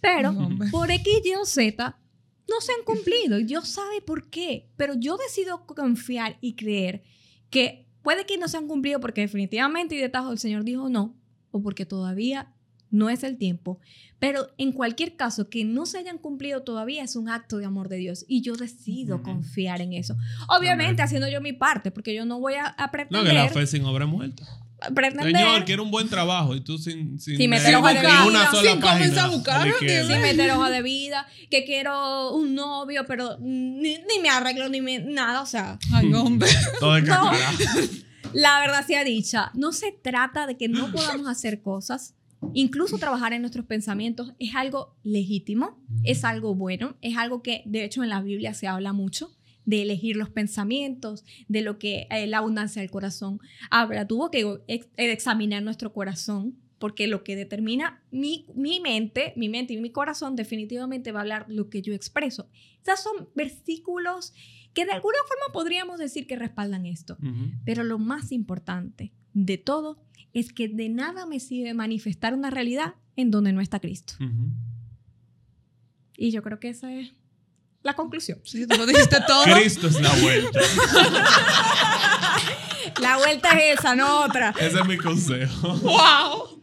Pero 0.00 0.32
por 0.70 0.88
X, 0.88 1.20
Y 1.24 1.34
o 1.34 1.44
Z 1.44 1.98
no 2.48 2.60
se 2.60 2.72
han 2.72 2.84
cumplido 2.84 3.40
y 3.40 3.44
Dios 3.44 3.68
sabe 3.68 4.00
por 4.00 4.30
qué, 4.30 4.70
pero 4.76 4.94
yo 4.94 5.16
decido 5.16 5.66
confiar 5.66 6.38
y 6.40 6.54
creer 6.54 7.02
que 7.50 7.88
Puede 8.02 8.26
que 8.26 8.38
no 8.38 8.48
se 8.48 8.56
han 8.56 8.68
cumplido 8.68 9.00
porque 9.00 9.22
definitivamente 9.22 9.94
y 9.94 9.98
de 9.98 10.08
tajo 10.08 10.32
el 10.32 10.38
Señor 10.38 10.64
dijo 10.64 10.88
no, 10.88 11.14
o 11.50 11.62
porque 11.62 11.86
todavía 11.86 12.52
no 12.90 13.08
es 13.08 13.24
el 13.24 13.38
tiempo. 13.38 13.80
Pero 14.18 14.48
en 14.58 14.72
cualquier 14.72 15.16
caso, 15.16 15.48
que 15.48 15.64
no 15.64 15.86
se 15.86 15.98
hayan 15.98 16.18
cumplido 16.18 16.62
todavía 16.62 17.02
es 17.02 17.16
un 17.16 17.28
acto 17.28 17.56
de 17.56 17.64
amor 17.64 17.88
de 17.88 17.96
Dios 17.96 18.24
y 18.28 18.42
yo 18.42 18.54
decido 18.54 19.22
confiar 19.22 19.80
en 19.80 19.94
eso. 19.94 20.16
Obviamente 20.48 21.02
haciendo 21.02 21.28
yo 21.28 21.40
mi 21.40 21.52
parte, 21.52 21.90
porque 21.90 22.14
yo 22.14 22.24
no 22.24 22.38
voy 22.38 22.54
a, 22.54 22.66
a 22.66 22.90
pretender... 22.92 23.24
No, 23.24 23.28
que 23.28 23.34
la 23.34 23.48
fe 23.48 23.66
sin 23.66 23.84
obra 23.84 24.06
muerta. 24.06 24.46
Señor, 25.22 25.64
quiero 25.64 25.82
un 25.82 25.90
buen 25.90 26.08
trabajo 26.08 26.54
y 26.54 26.60
tú 26.60 26.78
sin, 26.78 27.18
sin, 27.20 27.36
sin 27.36 27.50
meter 27.50 27.74
hoja 27.76 27.94
de 27.94 28.00
vida, 28.00 28.50
sin 28.60 28.80
comenzar 28.80 29.24
a 29.24 29.28
buscar, 29.28 29.68
sin 29.78 30.20
meter 30.20 30.50
hoja 30.50 30.70
de 30.70 30.82
vida, 30.82 31.26
que 31.50 31.64
quiero 31.64 32.34
un 32.34 32.54
novio, 32.54 33.04
pero 33.06 33.36
ni, 33.40 33.98
me 34.22 34.28
arreglo 34.28 34.68
ni 34.68 34.80
me, 34.80 34.98
nada, 35.00 35.42
o 35.42 35.46
sea. 35.46 35.78
Ay, 35.92 36.12
hombre. 36.12 36.48
Todo 36.80 36.96
es 36.96 37.04
no, 37.04 37.30
La 38.32 38.60
verdad 38.60 38.86
sea 38.86 39.04
dicha, 39.04 39.50
no 39.54 39.72
se 39.72 39.92
trata 39.92 40.46
de 40.46 40.56
que 40.56 40.68
no 40.68 40.90
podamos 40.90 41.28
hacer 41.28 41.60
cosas. 41.60 42.14
Incluso 42.54 42.98
trabajar 42.98 43.32
en 43.32 43.42
nuestros 43.42 43.66
pensamientos 43.66 44.32
es 44.40 44.56
algo 44.56 44.96
legítimo, 45.04 45.78
es 46.02 46.24
algo 46.24 46.56
bueno, 46.56 46.96
es 47.00 47.16
algo 47.16 47.40
que 47.40 47.62
de 47.66 47.84
hecho 47.84 48.02
en 48.02 48.08
la 48.08 48.20
Biblia 48.20 48.52
se 48.52 48.66
habla 48.66 48.92
mucho 48.92 49.30
de 49.64 49.82
elegir 49.82 50.16
los 50.16 50.30
pensamientos, 50.30 51.24
de 51.48 51.62
lo 51.62 51.78
que 51.78 52.06
eh, 52.10 52.26
la 52.26 52.38
abundancia 52.38 52.82
del 52.82 52.90
corazón 52.90 53.40
habla. 53.70 54.06
Tuvo 54.06 54.30
que 54.30 54.60
examinar 54.96 55.62
nuestro 55.62 55.92
corazón 55.92 56.56
porque 56.78 57.06
lo 57.06 57.22
que 57.22 57.36
determina 57.36 58.02
mi, 58.10 58.46
mi, 58.56 58.80
mente, 58.80 59.34
mi 59.36 59.48
mente 59.48 59.72
y 59.72 59.80
mi 59.80 59.90
corazón 59.90 60.34
definitivamente 60.34 61.12
va 61.12 61.20
a 61.20 61.22
hablar 61.22 61.46
lo 61.48 61.70
que 61.70 61.80
yo 61.80 61.94
expreso. 61.94 62.48
Esos 62.82 63.00
son 63.00 63.28
versículos 63.36 64.32
que 64.74 64.84
de 64.84 64.90
alguna 64.90 65.18
forma 65.28 65.52
podríamos 65.52 65.98
decir 65.98 66.26
que 66.26 66.34
respaldan 66.34 66.86
esto. 66.86 67.16
Pero 67.64 67.84
lo 67.84 68.00
más 68.00 68.32
importante 68.32 69.12
de 69.32 69.58
todo 69.58 70.02
es 70.32 70.52
que 70.52 70.68
de 70.68 70.88
nada 70.88 71.24
me 71.24 71.38
sirve 71.38 71.72
manifestar 71.72 72.34
una 72.34 72.50
realidad 72.50 72.94
en 73.14 73.30
donde 73.30 73.52
no 73.52 73.60
está 73.60 73.78
Cristo. 73.78 74.14
Y 76.16 76.30
yo 76.32 76.42
creo 76.42 76.58
que 76.58 76.70
esa 76.70 76.92
es 76.92 77.12
la 77.82 77.94
conclusión. 77.94 78.40
Sí, 78.44 78.66
tú 78.66 78.76
lo 78.76 78.86
dijiste 78.86 79.18
todo. 79.26 79.44
Cristo 79.44 79.88
es 79.88 80.00
la 80.00 80.12
vuelta. 80.16 80.60
la 83.00 83.16
vuelta 83.18 83.50
es 83.58 83.78
esa, 83.78 83.94
no 83.94 84.24
otra. 84.24 84.54
Ese 84.58 84.80
es 84.80 84.86
mi 84.86 84.96
consejo. 84.96 85.74
¡Wow! 85.78 86.62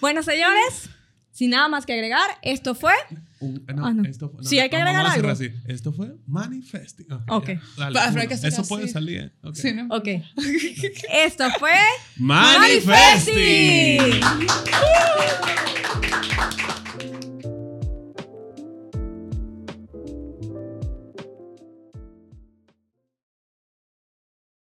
Bueno, 0.00 0.22
señores, 0.22 0.88
sin 1.32 1.50
nada 1.50 1.68
más 1.68 1.86
que 1.86 1.92
agregar, 1.92 2.38
esto 2.42 2.74
fue. 2.74 2.92
no, 3.40 3.86
ah, 3.86 3.94
Esto, 4.08 4.32
sí, 4.42 4.60
hay 4.60 4.70
que 4.70 4.76
agregar 4.76 5.04
algo. 5.04 5.28
Así. 5.28 5.50
Esto 5.66 5.92
fue 5.92 6.14
Manifesting. 6.26 7.12
Ok. 7.12 7.22
okay. 7.28 7.58
Eso 8.42 8.64
puede 8.64 8.88
salir. 8.88 9.32
Okay. 9.42 9.62
Sí, 9.62 9.72
¿no? 9.72 9.94
ok. 9.94 10.08
esto 11.12 11.44
fue. 11.58 11.74
Manifesting. 12.16 14.20
Manifesting. 14.20 16.11